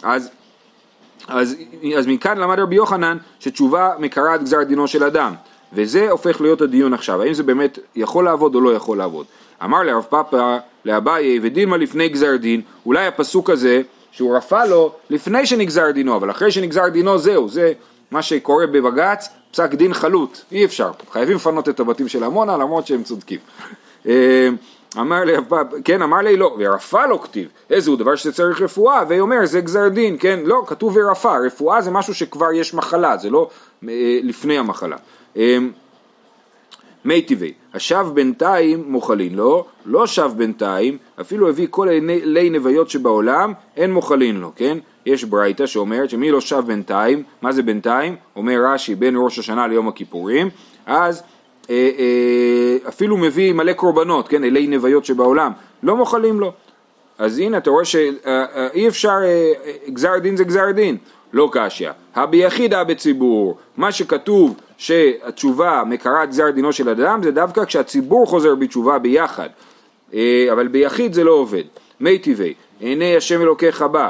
אז 0.03 0.31
אז, 1.29 1.57
אז 1.99 2.07
מכאן 2.07 2.39
למד 2.39 2.59
רבי 2.59 2.77
יוחנן 2.77 3.17
שתשובה 3.41 3.93
מקרעת 3.99 4.43
גזר 4.43 4.63
דינו 4.63 4.89
של 4.89 5.05
אדם 5.05 5.35
וזה 5.73 6.11
הופך 6.11 6.41
להיות 6.41 6.61
הדיון 6.61 6.95
עכשיו, 6.95 7.23
האם 7.23 7.35
זה 7.35 7.43
באמת 7.43 7.79
יכול 7.97 8.25
לעבוד 8.25 8.55
או 8.55 8.61
לא 8.61 8.75
יכול 8.75 8.99
לעבוד. 8.99 9.27
אמר 9.65 9.83
לרב 9.83 10.07
פאפא 10.09 10.59
לאביי 10.85 11.41
ודילמה 11.43 11.77
לפני 11.77 12.09
גזר 12.09 12.37
דין, 12.37 12.61
אולי 12.87 13.07
הפסוק 13.07 13.51
הזה 13.51 13.83
שהוא 14.17 14.37
רפא 14.37 14.65
לו 14.69 14.93
לפני 15.11 15.47
שנגזר 15.47 15.91
דינו, 15.91 16.17
אבל 16.17 16.31
אחרי 16.31 16.51
שנגזר 16.51 16.89
דינו 16.89 17.19
זהו, 17.19 17.49
זה 17.49 17.73
מה 18.11 18.23
שקורה 18.23 18.67
בבג"ץ, 18.67 19.29
פסק 19.51 19.75
דין 19.75 19.95
חלוט, 19.95 20.39
אי 20.53 20.65
אפשר, 20.65 20.91
חייבים 21.13 21.37
לפנות 21.37 21.69
את 21.69 21.81
הבתים 21.81 22.09
של 22.09 22.25
עמונה 22.25 22.57
למרות 22.57 22.87
שהם 22.87 23.03
צודקים. 23.03 23.39
אה, 24.09 24.49
אמר 24.99 25.25
לי, 25.25 25.33
כן, 25.85 26.03
אמר 26.03 26.19
לי 26.19 26.37
לא, 26.37 26.57
ורפא 26.59 27.07
לא 27.11 27.19
כתיב, 27.23 27.49
איזה 27.71 27.91
הוא 27.91 27.99
דבר 27.99 28.17
שצריך 28.17 28.63
רפואה, 28.63 29.03
והיא 29.09 29.21
אומר 29.21 29.47
זה 29.47 29.61
גזר 29.61 29.89
דין, 29.89 30.17
כן, 30.21 30.41
לא, 30.45 30.63
כתוב 30.67 30.97
ורפא, 30.97 31.39
רפואה 31.47 31.81
זה 31.81 31.91
משהו 31.91 32.15
שכבר 32.15 32.53
יש 32.53 32.75
מחלה, 32.75 33.17
זה 33.17 33.31
לא 33.31 33.51
אה, 33.89 34.19
לפני 34.23 34.59
המחלה. 34.59 34.97
אה, 35.37 35.59
מי 37.07 37.23
טבעי, 37.23 37.53
השב 37.75 38.07
בינתיים 38.15 38.85
מוחלין 38.87 39.35
לו, 39.35 39.65
לא 39.85 40.07
שב 40.07 40.31
בינתיים, 40.37 40.99
אפילו 41.21 41.49
הביא 41.49 41.67
כל 41.71 41.89
אלי 41.89 42.51
נוויות 42.51 42.91
שבעולם, 42.91 43.53
אין 43.77 43.93
מוחלין 43.93 44.37
לו, 44.37 44.53
כן? 44.57 44.79
יש 45.07 45.25
ברייתא 45.25 45.67
שאומרת 45.67 46.11
שמי 46.11 46.31
לא 46.31 46.41
שב 46.41 46.63
בינתיים, 46.67 47.23
מה 47.43 47.53
זה 47.53 47.63
בינתיים? 47.63 48.17
אומר 48.37 48.61
רש"י 48.65 48.95
בין 48.95 49.15
ראש 49.19 49.39
השנה 49.39 49.67
ליום 49.67 49.89
הכיפורים, 49.89 50.51
אז 50.87 51.23
אה, 51.71 51.91
אה, 51.99 52.89
אפילו 52.89 53.17
מביא 53.17 53.53
מלא 53.53 53.73
קורבנות, 53.73 54.29
כן? 54.29 54.45
אלי 54.45 54.67
נוויות 54.67 55.05
שבעולם, 55.05 55.53
לא 55.83 55.97
מוחלים 55.97 56.41
לו. 56.41 56.53
אז 57.19 57.39
הנה 57.39 57.59
אתה 57.59 57.71
רואה 57.71 57.85
שאי 57.85 58.89
אפשר, 58.89 59.19
אה, 59.23 59.53
אה, 59.65 59.73
גזר 59.89 60.19
דין 60.19 60.37
זה 60.37 60.45
גזר 60.45 60.71
דין, 60.71 60.97
לא 61.33 61.49
קשיא. 61.53 61.91
הביחיד 62.15 62.75
הא 62.75 62.85
בציבור, 62.85 63.59
מה 63.77 63.93
שכתוב 63.93 64.57
שהתשובה 64.79 65.83
מקראת 65.87 66.29
גזר 66.29 66.51
דינו 66.51 66.73
של 66.73 66.89
אדם 66.89 67.23
זה 67.23 67.31
דווקא 67.31 67.65
כשהציבור 67.65 68.27
חוזר 68.27 68.55
בתשובה 68.55 68.99
ביחד, 68.99 69.49
אה, 70.15 70.49
אבל 70.53 70.69
ביחיד 70.69 71.13
זה 71.13 71.25
לא 71.25 71.33
עובד. 71.33 71.65
מי 72.01 72.19
טבעי, 72.19 72.55
עיני 72.81 73.17
השם 73.17 73.43
אלוקיך 73.43 73.83
בא, 73.83 74.09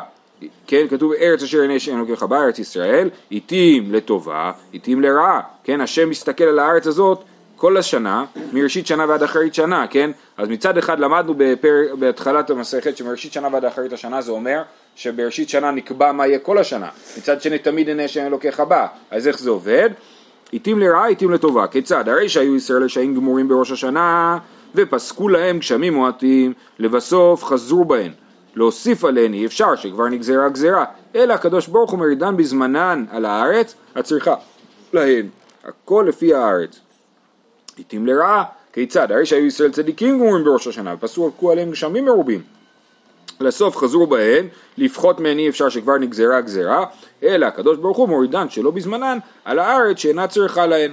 כן, 0.67 0.87
כתוב 0.91 1.13
ארץ 1.13 1.43
אשר 1.43 1.61
עיני 1.61 1.77
השם 1.77 1.97
אלוקיך 1.97 2.23
בא, 2.23 2.37
ארץ 2.37 2.59
ישראל, 2.59 3.11
עיתים 3.31 3.93
לטובה, 3.93 4.53
עיתים 4.73 5.01
לרעה, 5.01 5.41
כן, 5.65 5.81
השם 5.81 6.11
מסתכל 6.11 6.45
על 6.45 6.59
הארץ 6.59 6.87
הזאת 6.87 7.25
כל 7.57 7.77
השנה, 7.77 8.25
מראשית 8.53 8.87
שנה 8.87 9.05
ועד 9.09 9.23
אחרית 9.23 9.55
שנה, 9.55 9.87
כן? 9.87 10.11
אז 10.37 10.49
מצד 10.49 10.79
אחד 10.79 11.01
למדנו 11.01 11.35
בפר... 11.37 11.97
בהתחלת 11.99 12.51
המסכת 12.51 12.97
שמראשית 12.97 13.33
שנה 13.33 13.49
ועד 13.53 13.65
אחרית 13.65 13.93
השנה 13.93 14.21
זה 14.21 14.31
אומר 14.31 14.63
שבראשית 14.97 15.49
שנה 15.49 15.71
נקבע 15.71 16.13
מה 16.13 16.27
יהיה 16.27 16.39
כל 16.39 16.59
השנה, 16.59 16.89
מצד 17.19 17.43
שני 17.43 17.59
תמיד 17.59 17.89
עיני 17.89 18.05
השם 18.05 18.27
אלוקיך 18.27 18.61
בא, 18.61 18.87
אז 19.11 19.29
איך 19.29 19.39
זה 19.39 19.51
עובד? 19.51 19.91
עיתים 20.51 20.79
לרעה, 20.79 21.07
עיתים 21.07 21.31
לטובה, 21.31 21.67
כיצד? 21.67 22.09
הרי 22.09 22.29
שהיו 22.29 22.57
ישראל 22.57 22.83
רשעים 22.83 23.15
גמורים 23.15 23.49
בראש 23.49 23.73
השנה 23.73 24.39
ופסקו 24.75 25.29
להם 25.29 25.59
גשמים 25.59 25.95
מועטים, 25.95 26.53
לבסוף 26.79 27.45
חזרו 27.45 27.85
בהן. 27.85 28.13
להוסיף 28.55 29.05
עליהן 29.05 29.35
אי 29.35 29.47
אפשר 29.47 29.77
שכבר 29.77 30.09
נגזרה 30.09 30.49
גזרה, 30.49 30.85
אלא 31.15 31.35
הקדוש 31.35 31.67
ברוך 31.67 31.91
הוא 31.91 31.99
מרידן 31.99 32.37
בזמנן 32.37 33.05
על 33.11 33.25
הארץ 33.25 33.75
הצריכה 33.95 34.35
להן, 34.93 35.29
הכל 35.65 36.05
לפי 36.09 36.35
הארץ. 36.35 36.81
עיתים 37.77 38.07
לרעה, 38.07 38.45
כיצד? 38.73 39.13
הרי 39.13 39.27
שהיו 39.27 39.47
ישראל 39.47 39.71
צדיקים 39.71 40.19
גמורים 40.19 40.45
בראש 40.45 40.67
השנה, 40.67 40.95
ופסקו 40.95 41.53
עליהם 41.53 41.71
גשמים 41.71 42.05
מרובים. 42.05 42.57
לסוף 43.41 43.77
חזרו 43.77 44.07
בהן, 44.07 44.49
לפחות 44.79 45.21
מהן 45.21 45.39
אי 45.39 45.49
אפשר 45.49 45.69
שכבר 45.69 45.99
נגזרה 45.99 46.41
גזרה, 46.41 46.85
אלא 47.23 47.47
הקדוש 47.47 47.79
ברוך 47.79 47.97
הוא 47.97 48.09
מורידן 48.09 48.49
שלא 48.51 48.71
בזמנן 48.71 49.19
על 49.45 49.59
הארץ 49.59 49.99
שאינה 49.99 50.27
צריכה 50.27 50.67
להן. 50.67 50.93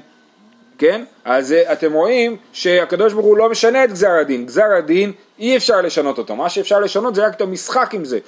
כן? 0.77 1.03
אז 1.25 1.51
אה, 1.51 1.73
אתם 1.73 1.93
רואים 1.93 2.37
שהקדוש 2.53 3.13
ברוך 3.13 3.25
הוא 3.25 3.37
לא 3.37 3.49
משנה 3.49 3.83
את 3.83 3.91
גזר 3.91 4.11
הדין, 4.11 4.45
גזר 4.45 4.73
הדין 4.77 5.11
אי 5.39 5.57
אפשר 5.57 5.81
לשנות 5.81 6.17
אותו, 6.17 6.35
מה 6.35 6.49
שאפשר 6.49 6.79
לשנות 6.79 7.15
זה 7.15 7.25
רק 7.25 7.35
את 7.35 7.41
המשחק 7.41 7.93
עם 7.93 8.05
זה. 8.05 8.19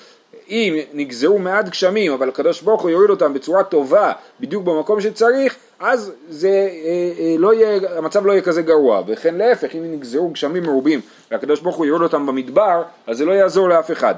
אם 0.50 0.78
נגזרו 0.94 1.40
מעט 1.40 1.70
גשמים 1.70 2.12
אבל 2.12 2.30
הקדוש 2.30 2.62
ברוך 2.62 2.82
הוא 2.82 2.90
יוריד 2.90 3.10
אותם 3.10 3.34
בצורה 3.34 3.64
טובה 3.64 4.12
בדיוק 4.40 4.64
במקום 4.64 5.02
שצריך 5.02 5.56
אז 5.80 6.12
זה 6.30 6.48
אה, 6.48 7.12
אה, 7.20 7.36
לא 7.38 7.54
יהיה, 7.54 7.98
המצב 7.98 8.26
לא 8.26 8.32
יהיה 8.32 8.42
כזה 8.42 8.62
גרוע 8.62 9.02
וכן 9.08 9.36
להפך 9.36 9.76
אם 9.76 9.92
נגזרו 9.92 10.30
גשמים 10.30 10.64
מרובים 10.64 11.02
והקדוש 11.32 11.60
ברוך 11.60 11.76
הוא 11.76 11.86
יוריד 11.86 12.04
אותם 12.04 12.26
במדבר 12.26 12.84
אז 13.08 13.18
זה 13.18 13.26
לא 13.26 13.32
יעזור 13.32 13.70
לאף 13.70 13.92
אחד. 13.92 14.16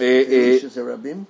אה, 0.00 0.22
אה, 0.30 0.56
שזה 0.60 0.92
רבים? 0.92 1.24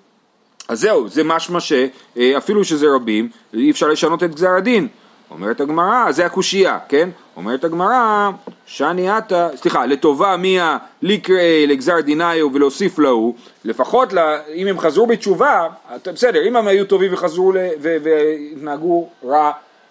אז 0.69 0.81
זהו, 0.81 1.09
זה 1.09 1.25
משמע 1.25 1.59
שאפילו 1.61 2.65
שזה 2.65 2.87
רבים, 2.95 3.29
אי 3.55 3.71
אפשר 3.71 3.89
לשנות 3.89 4.23
את 4.23 4.35
גזר 4.35 4.51
הדין. 4.51 4.89
אומרת 5.31 5.61
הגמרא, 5.61 6.13
זה 6.13 6.27
הקושייה, 6.27 6.79
כן? 6.89 7.09
אומרת 7.37 7.65
הגמרא, 7.65 8.31
שאני 8.71 9.11
עתה, 9.11 9.49
סליחה, 9.57 9.87
לטובה 9.87 10.37
מיה 10.37 10.77
ליקראי 11.03 11.67
לגזר 11.67 12.01
דיניו 12.01 12.55
ולהוסיף 12.55 12.99
להו, 12.99 13.35
לפחות 13.65 14.13
לה, 14.13 14.39
אם 14.55 14.67
הם 14.67 14.79
חזרו 14.79 15.07
בתשובה, 15.07 15.69
בסדר, 16.05 16.49
אם 16.49 16.57
הם 16.57 16.67
היו 16.67 16.85
טובים 16.85 17.15
וחזרו 17.15 17.53
ל- 17.53 17.57
ו- 17.81 17.97
והתנהגו 18.03 19.09
רע, 19.25 19.51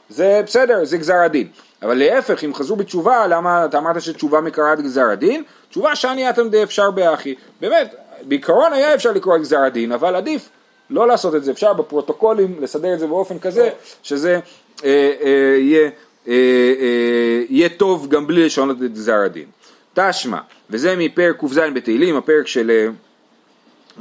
זה 0.09 0.41
בסדר, 0.45 0.85
זה 0.85 0.97
גזר 0.97 1.15
הדין. 1.15 1.47
אבל 1.83 1.97
להפך, 1.97 2.43
אם 2.43 2.53
חזרו 2.53 2.75
בתשובה, 2.75 3.27
למה 3.27 3.65
אתה 3.65 3.77
אמרת 3.77 4.01
שתשובה 4.01 4.41
מקראת 4.41 4.81
גזר 4.81 5.09
הדין? 5.11 5.43
תשובה 5.69 5.95
שאני 5.95 6.29
אתם 6.29 6.49
די 6.49 6.63
אפשר 6.63 6.91
באחי. 6.91 7.35
באמת, 7.61 7.95
בעיקרון 8.21 8.73
היה 8.73 8.93
אפשר 8.93 9.11
לקרוא 9.11 9.35
את 9.35 9.41
גזר 9.41 9.59
הדין, 9.59 9.91
אבל 9.91 10.15
עדיף 10.15 10.49
לא 10.89 11.07
לעשות 11.07 11.35
את 11.35 11.43
זה, 11.43 11.51
אפשר 11.51 11.73
בפרוטוקולים 11.73 12.55
לסדר 12.59 12.93
את 12.93 12.99
זה 12.99 13.07
באופן 13.07 13.39
כזה, 13.39 13.69
שזה 14.03 14.39
אה, 14.83 15.11
אה, 15.23 15.57
יהיה, 15.59 15.89
יהיה 16.27 17.69
טוב 17.77 18.07
גם 18.09 18.27
בלי 18.27 18.45
לשנות 18.45 18.77
את 18.83 18.93
גזר 18.93 19.15
הדין. 19.25 19.45
תשמע, 19.93 20.39
וזה 20.69 20.95
מפרק 20.97 21.35
ק"ז 21.39 21.57
בתהילים, 21.57 22.15
הפרק 22.15 22.47
של, 22.47 22.71
אה, 22.71 22.87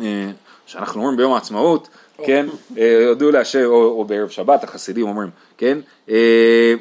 אה, 0.03 0.31
שאנחנו 0.67 1.01
אומרים 1.01 1.17
ביום 1.17 1.33
העצמאות, 1.33 1.89
כן, 2.25 2.47
אה, 2.79 2.99
יודו 3.03 3.31
להשם, 3.31 3.65
או, 3.65 3.85
או 3.85 4.05
בערב 4.05 4.29
שבת, 4.29 4.65
החסידים 4.65 5.07
אומרים, 5.07 5.31
כן, 5.59 5.79
אה, 6.11 6.75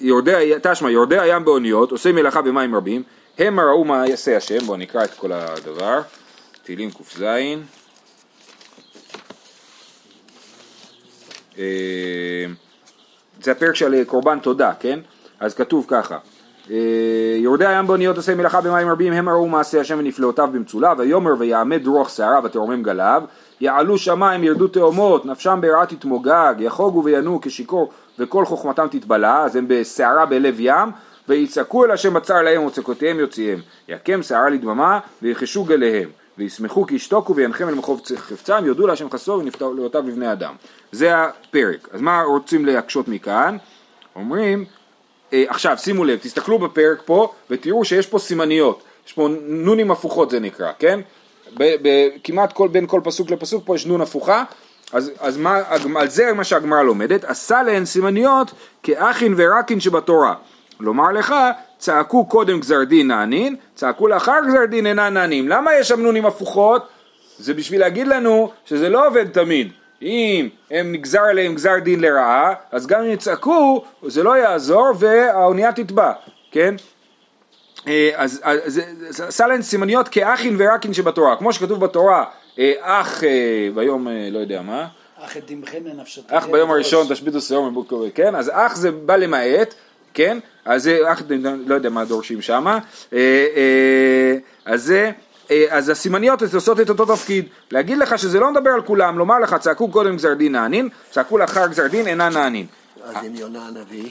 יורדי, 0.00 0.52
תשמע, 0.62 0.90
יורדי 0.90 1.18
הים 1.18 1.44
באוניות, 1.44 1.90
עושה 1.90 2.12
מלאכה 2.12 2.42
במים 2.42 2.74
רבים, 2.74 3.02
המה 3.38 3.62
ראו 3.62 3.84
מה 3.84 4.08
יעשה 4.08 4.36
השם, 4.36 4.58
בואו 4.58 4.76
נקרא 4.76 5.04
את 5.04 5.14
כל 5.14 5.32
הדבר, 5.32 6.00
תהילים 6.64 6.90
ק"ז, 6.90 7.22
אה, 11.58 12.44
זה 13.42 13.52
הפרק 13.52 13.74
של 13.74 13.94
אה, 13.94 14.04
קורבן 14.04 14.38
תודה, 14.38 14.72
כן? 14.80 14.98
אז 15.40 15.54
כתוב 15.54 15.84
ככה 15.88 16.18
אה, 16.70 17.36
יורדי 17.36 17.66
הים 17.66 17.86
באוניות 17.86 18.16
עושה 18.16 18.34
מלאכה 18.34 18.60
במים 18.60 18.88
רבים 18.88 19.12
הם 19.12 19.28
ראו 19.28 19.48
מעשה 19.48 19.80
השם 19.80 19.98
ונפלאותיו 19.98 20.48
במצולה 20.52 20.94
ויאמר 20.98 21.32
ויעמד 21.38 21.86
רוח 21.86 22.08
שערה 22.08 22.40
ותרומם 22.44 22.82
גליו 22.82 23.22
יעלו 23.60 23.98
שמיים 23.98 24.44
ירדו 24.44 24.68
תאומות 24.68 25.26
נפשם 25.26 25.58
ביראה 25.60 25.86
תתמוגג 25.86 26.54
יחוגו 26.58 27.04
וינועו 27.04 27.40
כשיכור 27.42 27.90
וכל 28.18 28.44
חוכמתם 28.44 28.86
תתבלע 28.90 29.42
אז 29.42 29.56
הם 29.56 29.64
בסערה 29.68 30.26
בלב 30.26 30.56
ים 30.58 30.90
ויצעקו 31.28 31.84
אל 31.84 31.90
השם 31.90 32.14
בצר 32.14 32.42
להם 32.42 32.64
וצעקותיהם 32.64 33.18
יוציאם 33.18 33.58
יקם 33.88 34.22
שערה 34.22 34.48
לדממה 34.48 34.98
ויחשו 35.22 35.64
גליהם 35.64 36.08
וישמחו 36.38 36.86
כי 36.86 36.94
ישתוקו 36.94 37.36
וינחם 37.36 37.68
אל 37.68 37.74
מחוב 37.74 38.02
חפצם 38.16 38.64
יודו 38.66 38.86
להשם 38.86 39.10
חסדו 39.10 39.32
ונפלאותיו 39.32 40.08
לבני 40.08 40.32
אדם. 40.32 40.54
זה 40.92 41.16
הפרק. 41.16 41.88
אז 41.92 42.00
מה 42.00 42.22
רוצים 42.22 42.66
להקשות 42.66 43.08
מכאן? 43.08 43.56
אומרים 44.16 44.64
אה, 45.32 45.44
עכשיו 45.48 45.78
שימו 45.78 46.04
לב, 46.04 46.18
תסתכלו 46.22 46.58
בפרק 46.58 47.02
פה 47.04 47.32
ותראו 47.50 47.84
שיש 47.84 48.06
פה 48.06 48.18
סימניות, 48.18 48.82
יש 49.06 49.12
פה 49.12 49.28
נונים 49.46 49.90
הפוכות 49.90 50.30
זה 50.30 50.40
נקרא, 50.40 50.72
כן? 50.78 51.00
ב- 51.58 51.76
ב- 51.82 52.08
כמעט 52.24 52.52
כל, 52.52 52.68
בין 52.68 52.86
כל 52.86 53.00
פסוק 53.04 53.30
לפסוק 53.30 53.62
פה 53.66 53.74
יש 53.74 53.86
נון 53.86 54.00
הפוכה, 54.00 54.44
אז, 54.92 55.10
אז 55.20 55.36
מה, 55.36 55.60
על 55.96 56.08
זה 56.08 56.32
מה 56.32 56.44
שהגמרא 56.44 56.82
לומדת, 56.82 57.24
עשה 57.24 57.62
להן 57.62 57.84
סימניות 57.84 58.50
כאחין 58.82 59.34
ורקין 59.36 59.80
שבתורה. 59.80 60.34
לומר 60.80 61.12
לך, 61.12 61.34
צעקו 61.78 62.26
קודם 62.26 62.60
גזר 62.60 62.84
דין 62.84 63.08
נענין, 63.08 63.56
צעקו 63.74 64.08
לאחר 64.08 64.38
גזר 64.48 64.64
דין 64.64 64.86
אינן 64.86 65.14
נענים. 65.14 65.48
למה 65.48 65.74
יש 65.74 65.88
שם 65.88 66.00
נונים 66.00 66.26
הפוכות? 66.26 66.88
זה 67.38 67.54
בשביל 67.54 67.80
להגיד 67.80 68.06
לנו 68.08 68.50
שזה 68.64 68.88
לא 68.88 69.06
עובד 69.06 69.28
תמיד. 69.28 69.72
אם 70.02 70.48
הם 70.70 70.92
נגזר 70.92 71.20
עליהם 71.20 71.54
גזר 71.54 71.78
דין 71.78 72.00
לרעה, 72.00 72.54
אז 72.72 72.86
גם 72.86 73.00
אם 73.00 73.10
יצעקו, 73.10 73.84
זה 74.06 74.22
לא 74.22 74.36
יעזור 74.38 74.88
והאונייה 74.98 75.72
תטבע, 75.72 76.12
כן? 76.52 76.74
אה, 77.88 78.10
אז 78.14 78.40
אז- 78.42 78.80
אז- 79.08 79.20
עשה 79.20 79.46
להן 79.46 79.62
סימניות 79.62 80.08
כאחין 80.08 80.56
ורקין 80.58 80.94
שבתורה, 80.94 81.36
כמו 81.36 81.52
שכתוב 81.52 81.80
בתורה, 81.80 82.24
אה, 82.58 82.72
אח 82.80 83.24
אה, 83.24 83.28
ביום 83.74 84.08
לא 84.30 84.38
יודע 84.38 84.62
מה, 84.62 84.86
אך 85.24 85.36
את 85.36 85.50
דמכנה 85.50 85.92
נפשתך. 85.94 86.32
אח 86.32 86.46
ביום 86.46 86.70
הראשון 86.70 87.06
תשביתו 87.10 87.40
סיום 87.40 87.68
מבוקר, 87.68 87.96
כן? 88.14 88.34
אז 88.34 88.50
אח 88.54 88.76
זה 88.76 88.90
בא 88.90 89.16
למעט, 89.16 89.74
כן? 90.14 90.38
אז 90.68 90.82
זה 90.82 91.12
אח, 91.12 91.22
לא 91.66 91.74
יודע 91.74 91.90
מה 91.90 92.04
דורשים 92.04 92.42
שמה, 92.42 92.78
אה, 93.12 93.18
אה, 93.56 94.36
אז 94.64 94.82
זה, 94.82 95.10
אה, 95.50 95.64
אז 95.70 95.88
הסימניות 95.88 96.42
עושות 96.54 96.80
את 96.80 96.88
אותו 96.88 97.16
תפקיד, 97.16 97.44
להגיד 97.70 97.98
לך 97.98 98.18
שזה 98.18 98.40
לא 98.40 98.50
מדבר 98.50 98.70
על 98.70 98.82
כולם, 98.82 99.18
לומר 99.18 99.38
לך 99.38 99.54
צעקו 99.54 99.90
קודם 99.90 100.16
גזר 100.16 100.34
דין 100.34 100.52
נענין, 100.52 100.88
צעקו 101.10 101.38
לאחר 101.38 101.66
גזר 101.66 101.86
דין 101.86 102.06
אינן 102.06 102.32
נענין. 102.32 102.66
אז 103.04 103.16
עם 103.24 103.34
יונה 103.34 103.66
הנביא, 103.66 104.10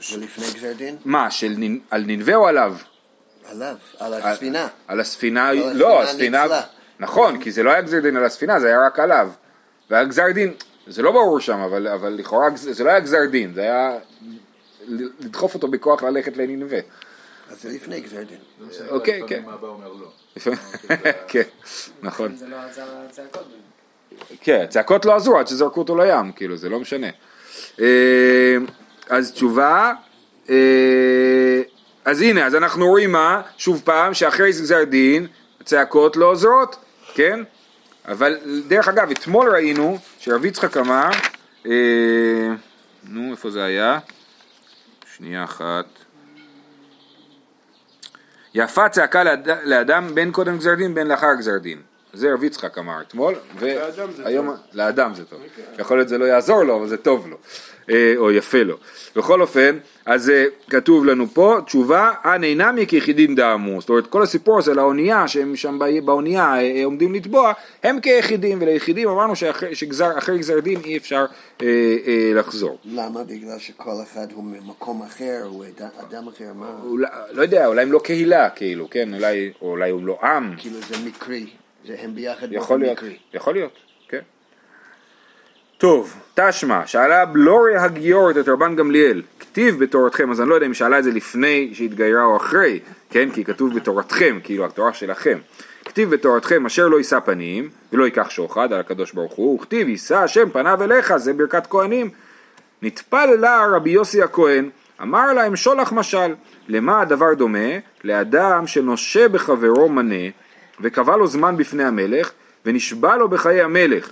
זה 0.00 0.16
לפני 0.16 0.46
גזר 0.54 0.72
דין? 0.72 0.96
מה, 1.04 1.30
של 1.30 1.54
נין- 1.56 1.80
על 1.90 2.02
נינווה 2.02 2.34
או 2.34 2.48
עליו? 2.48 2.74
עליו, 3.50 3.74
על 3.98 4.14
הספינה. 4.14 4.66
על 4.88 5.00
הספינה, 5.00 5.52
לא, 5.52 6.02
הספינה. 6.02 6.44
נכון, 7.00 7.40
כי 7.40 7.50
זה 7.52 7.62
לא 7.62 7.70
היה 7.70 7.80
גזר 7.80 8.00
דין 8.00 8.16
על 8.16 8.24
הספינה, 8.24 8.60
זה 8.60 8.66
היה 8.66 8.86
רק 8.86 8.98
עליו. 8.98 9.28
והיה 9.90 10.04
גזר 10.04 10.30
דין, 10.34 10.52
זה 10.86 11.02
לא 11.02 11.12
ברור 11.12 11.40
שם, 11.40 11.58
אבל, 11.58 11.88
אבל 11.88 12.12
לכאורה 12.12 12.48
זה 12.54 12.84
לא 12.84 12.90
היה 12.90 13.00
גזר 13.00 13.24
דין, 13.30 13.54
זה 13.54 13.60
היה 13.60 13.90
לדחוף 15.20 15.54
אותו 15.54 15.68
בכוח 15.68 16.02
ללכת 16.02 16.36
לנינווה. 16.36 16.78
אז 17.50 17.62
זה 17.62 17.68
לפני 17.68 18.00
גזר 18.00 18.22
דין. 18.22 18.38
אוקיי, 18.88 19.22
כן. 19.26 19.42
מה 19.44 19.52
הבא 19.52 19.68
אומר 19.68 19.92
לא. 19.92 20.10
כן, 21.28 21.42
נכון. 22.02 22.36
זה 22.36 22.46
לא. 22.48 22.56
כן, 24.40 24.60
הצעקות 24.64 25.04
לא 25.04 25.16
עזרו 25.16 25.38
עד 25.38 25.48
שזרקו 25.48 25.80
אותו 25.80 25.96
לים, 25.96 26.32
כאילו, 26.32 26.56
זה 26.56 26.68
לא 26.68 26.80
משנה. 26.80 27.06
אה, 27.80 28.56
אז 29.08 29.32
תשובה, 29.32 29.92
אה, 30.50 31.62
אז 32.04 32.22
הנה, 32.22 32.46
אז 32.46 32.54
אנחנו 32.54 32.86
רואים 32.86 33.12
מה, 33.12 33.42
שוב 33.58 33.82
פעם, 33.84 34.14
שאחרי 34.14 34.50
גזר 34.50 34.84
דין, 34.84 35.26
הצעקות 35.60 36.16
לא 36.16 36.26
עוזרות, 36.26 36.76
כן? 37.14 37.40
אבל 38.08 38.38
דרך 38.68 38.88
אגב, 38.88 39.10
אתמול 39.10 39.50
ראינו 39.50 39.98
שרב 40.18 40.44
יצחק 40.44 40.76
אמר, 40.76 41.10
אה, 41.66 41.72
נו, 43.04 43.30
איפה 43.30 43.50
זה 43.50 43.64
היה? 43.64 43.98
שנייה 45.18 45.44
אחת. 45.44 45.86
יפה 48.54 48.88
צעקה 48.88 49.24
לאד, 49.24 49.48
לאדם 49.64 50.14
בין 50.14 50.32
קודם 50.32 50.58
גזר 50.58 50.74
דין 50.74 50.94
בין 50.94 51.06
לאחר 51.06 51.34
גזר 51.38 51.58
דין. 51.58 51.82
זה 52.12 52.32
רב 52.34 52.44
יצחק 52.44 52.78
אמר 52.78 53.00
אתמול, 53.08 53.34
והיום, 53.58 54.48
לאדם 54.72 55.14
זה 55.14 55.24
טוב. 55.24 55.40
יכול 55.78 55.96
להיות 55.96 56.08
זה 56.08 56.18
לא 56.18 56.24
יעזור 56.24 56.62
לו, 56.64 56.76
אבל 56.76 56.88
זה 56.88 56.96
טוב 56.96 57.28
לו, 57.28 57.36
אה, 57.90 58.14
או 58.16 58.30
יפה 58.32 58.62
לו. 58.62 58.76
בכל 59.16 59.40
אופן, 59.40 59.78
אז 60.06 60.30
אה, 60.30 60.44
כתוב 60.70 61.04
לנו 61.06 61.26
פה, 61.26 61.58
תשובה, 61.66 62.12
אנ 62.24 62.44
אינם 62.44 62.84
כיחידים 62.88 63.34
דאמו. 63.34 63.80
זאת 63.80 63.88
אומרת, 63.90 64.06
כל 64.06 64.22
הסיפור 64.22 64.58
הזה 64.58 64.74
לאונייה, 64.74 65.28
שהם 65.28 65.56
שם 65.56 65.78
בא- 65.78 66.00
באונייה 66.04 66.60
אה, 66.62 66.84
עומדים 66.84 67.14
לטבוע, 67.14 67.52
הם 67.82 68.00
כיחידים, 68.00 68.58
וליחידים 68.60 69.08
אמרנו 69.08 69.36
שאחרי 69.36 70.38
גזר 70.38 70.60
דין 70.60 70.80
אי 70.84 70.96
אפשר 70.96 71.26
אה, 71.62 71.66
אה, 72.06 72.32
לחזור. 72.34 72.78
למה? 72.84 73.24
בגלל 73.24 73.58
שכל 73.58 73.90
אחד 74.02 74.26
הוא 74.32 74.44
ממקום 74.44 75.02
אחר, 75.02 75.42
הוא 75.48 75.64
אד- 75.64 75.82
אדם 76.08 76.28
אחר, 76.28 76.52
מה? 76.54 76.70
אולי, 76.84 77.08
לא 77.32 77.42
יודע, 77.42 77.66
אולי 77.66 77.82
הם 77.82 77.92
לא 77.92 77.98
קהילה, 78.04 78.50
כאילו, 78.50 78.90
כן, 78.90 79.14
אולי, 79.14 79.52
או 79.62 79.70
אולי 79.70 79.90
הם 79.90 80.06
לא 80.06 80.18
עם. 80.22 80.54
כאילו 80.58 80.76
זה 80.88 80.94
מקרי, 81.06 81.46
זה 81.88 81.96
הם 82.02 82.14
ביחד 82.14 82.52
יכול 82.52 82.80
להיות, 82.80 82.92
מקרי. 82.92 83.16
יכול 83.34 83.54
להיות, 83.54 83.72
כן. 84.08 84.20
טוב, 85.78 86.14
תשמע, 86.34 86.86
שאלה 86.86 87.24
בלורי 87.24 87.76
הגיורת 87.76 88.36
את 88.36 88.48
רבן 88.48 88.76
גמליאל, 88.76 89.22
כתיב 89.40 89.84
בתורתכם, 89.84 90.30
אז 90.30 90.40
אני 90.40 90.48
לא 90.48 90.54
יודע 90.54 90.66
אם 90.66 90.74
שאלה 90.74 90.98
את 90.98 91.04
זה 91.04 91.10
לפני 91.10 91.70
שהתגיירה 91.74 92.24
או 92.24 92.36
אחרי, 92.36 92.80
כן, 93.10 93.30
כי 93.30 93.44
כתוב 93.44 93.74
בתורתכם, 93.74 94.38
כאילו 94.44 94.64
התורה 94.64 94.92
שלכם. 94.92 95.38
כתיב 95.84 96.10
בתורתכם 96.10 96.66
אשר 96.66 96.88
לא 96.88 96.96
יישא 96.96 97.20
פנים 97.20 97.70
ולא 97.92 98.04
ייקח 98.04 98.30
שוחד 98.30 98.72
על 98.72 98.80
הקדוש 98.80 99.12
ברוך 99.12 99.32
הוא, 99.32 99.60
וכתיב 99.60 99.88
יישא 99.88 100.16
השם 100.16 100.50
פניו 100.50 100.82
אליך, 100.82 101.16
זה 101.16 101.32
ברכת 101.32 101.66
כהנים. 101.66 102.10
נטפל 102.82 103.26
לה 103.26 103.66
רבי 103.72 103.90
יוסי 103.90 104.22
הכהן, 104.22 104.70
אמר 105.02 105.32
להם 105.32 105.56
שולח 105.56 105.92
משל, 105.92 106.34
למה 106.68 107.00
הדבר 107.00 107.34
דומה? 107.34 107.68
לאדם 108.04 108.66
שנושה 108.66 109.28
בחברו 109.28 109.88
מנה, 109.88 110.30
וקבע 110.80 111.16
לו 111.16 111.26
זמן 111.26 111.56
בפני 111.56 111.84
המלך, 111.84 112.30
ונשבע 112.66 113.16
לו 113.16 113.28
בחיי 113.28 113.62
המלך. 113.62 114.10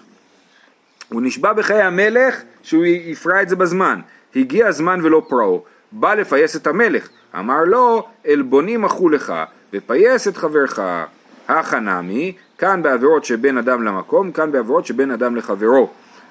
הוא 1.08 1.22
נשבע 1.22 1.52
בחיי 1.52 1.82
המלך 1.82 2.42
שהוא 2.62 2.84
יפרע 2.84 3.42
את 3.42 3.48
זה 3.48 3.56
בזמן. 3.56 4.00
הגיע 4.36 4.66
הזמן 4.66 5.00
ולא 5.02 5.22
פרעו. 5.28 5.64
בא 5.92 6.14
לפייס 6.14 6.56
את 6.56 6.66
המלך. 6.66 7.08
אמר 7.38 7.64
לו, 7.64 8.08
עלבונים 8.26 8.82
מחו 8.82 9.08
לך, 9.08 9.32
ופייס 9.72 10.28
את 10.28 10.36
חברך. 10.36 10.78
הכא 11.48 11.76
נמי, 11.76 12.32
כאן 12.58 12.82
בעבירות 12.82 13.24
שבין 13.24 13.58
אדם 13.58 13.82
למקום, 13.82 14.32
כאן 14.32 14.52
בעבירות 14.52 14.86
שבין 14.86 15.10
אדם 15.10 15.36
לחברו, 15.36 15.90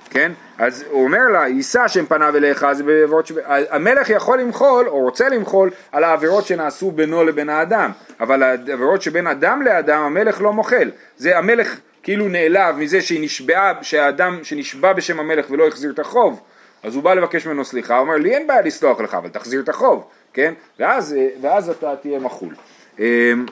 כן? 0.09 0.31
אז 0.57 0.85
הוא 0.89 1.03
אומר 1.03 1.27
לה, 1.33 1.47
יישא 1.47 1.87
שם 1.87 2.05
פניו 2.05 2.35
אליך, 2.35 2.65
זה 2.71 2.83
בעבירות 2.83 3.27
ש... 3.27 3.31
המלך 3.47 4.09
יכול 4.09 4.39
למחול, 4.39 4.87
או 4.87 4.99
רוצה 4.99 5.29
למחול, 5.29 5.69
על 5.91 6.03
העבירות 6.03 6.45
שנעשו 6.45 6.91
בינו 6.91 7.23
לבין 7.23 7.49
האדם, 7.49 7.91
אבל 8.19 8.43
העבירות 8.43 9.01
שבין 9.01 9.27
אדם 9.27 9.61
לאדם, 9.61 10.01
המלך 10.01 10.41
לא 10.41 10.53
מוחל. 10.53 10.91
זה 11.17 11.37
המלך 11.37 11.79
כאילו 12.03 12.27
נעלב 12.27 12.77
מזה 12.77 13.01
שהיא 13.01 13.23
נשבעה, 13.23 13.73
שהאדם 13.81 14.39
שנשבע 14.43 14.93
בשם 14.93 15.19
המלך 15.19 15.45
ולא 15.49 15.67
החזיר 15.67 15.91
את 15.91 15.99
החוב, 15.99 16.41
אז 16.83 16.95
הוא 16.95 17.03
בא 17.03 17.13
לבקש 17.13 17.47
ממנו 17.47 17.65
סליחה, 17.65 17.97
הוא 17.97 18.01
אומר 18.01 18.17
לי 18.17 18.35
אין 18.35 18.47
בעיה 18.47 18.61
לסלוח 18.61 19.01
לך, 19.01 19.13
אבל 19.13 19.29
תחזיר 19.29 19.61
את 19.61 19.69
החוב, 19.69 20.07
כן? 20.33 20.53
ואז, 20.79 21.15
ואז 21.41 21.69
אתה 21.69 21.95
תהיה 22.01 22.19
מחול. 22.19 22.53
אמ, 22.99 23.45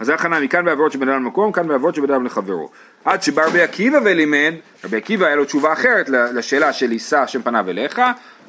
אז 0.00 0.06
זה 0.06 0.14
הכנה 0.14 0.40
מכאן 0.40 0.64
בעבירות 0.64 0.92
שבין 0.92 1.08
אדם 1.08 1.24
למקום, 1.24 1.52
כאן 1.52 1.68
בעבירות 1.68 1.94
שבין 1.94 2.10
אדם 2.10 2.26
לחברו. 2.26 2.70
עד 3.04 3.22
שבא 3.22 3.46
רבי 3.46 3.62
עקיבא 3.62 3.98
ולימד, 4.04 4.54
רבי 4.84 4.96
עקיבא 4.96 5.26
היה 5.26 5.36
לו 5.36 5.44
תשובה 5.44 5.72
אחרת 5.72 6.08
לשאלה 6.08 6.72
של 6.72 6.92
יישא 6.92 7.26
שם 7.26 7.42
פניו 7.42 7.68
אליך, 7.68 8.00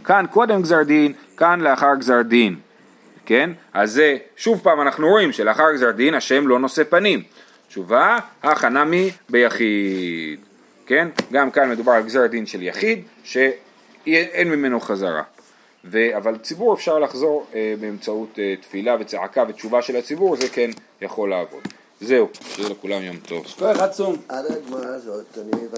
כאן 0.04 0.26
קודם 0.32 0.62
גזר 0.62 0.84
דין, 0.84 1.14
כאן 1.38 1.62
לאחר 1.62 1.96
גזר 2.00 2.22
דין, 2.22 2.56
כן? 3.26 3.50
אז 3.74 3.92
זה, 3.92 4.18
שוב 4.36 4.60
פעם 4.64 4.82
אנחנו 4.82 5.08
רואים 5.08 5.32
שלאחר 5.32 5.74
גזר 5.74 5.92
דין 5.92 6.14
השם 6.14 6.48
לא 6.48 6.60
נושא 6.60 6.84
פנים. 6.84 7.24
תשובה, 7.68 8.18
הכנה 8.44 8.86
מי 8.86 9.12
ביחיד, 9.30 10.40
כן? 10.86 11.08
גם 11.32 11.52
כאן 11.52 11.70
מדובר 11.70 11.92
על 11.92 12.04
גזר 12.04 12.28
דין 12.28 12.46
של 12.46 12.64
יחיד, 12.64 13.04
שאין 13.24 14.50
ממנו 14.52 14.80
חזרה. 14.80 15.24
ו, 15.86 16.18
אבל 16.18 16.38
ציבור 16.38 16.74
אפשר 16.74 17.00
לחזור 17.00 17.48
אה, 17.56 17.74
באמצעות 17.80 18.40
אה, 18.40 18.56
תפילה 18.62 18.96
וצעקה 19.00 19.44
ותשובה 19.50 19.82
של 19.82 19.96
הציבור, 19.96 20.36
זה 20.36 20.50
כן 20.50 20.70
יכול 21.02 21.30
לעבוד. 21.30 21.81
זהו, 22.02 22.28
שיהיה 22.56 22.70
לכולם 22.70 23.02
יום 23.04 23.18
טוב. 23.18 23.46
כוח 23.60 23.80
עצום. 23.80 24.16
עד 24.28 24.46
הגמרא 24.46 24.88
הזאת 24.88 25.38
אני 25.38 25.52
הבנתי 25.52 25.78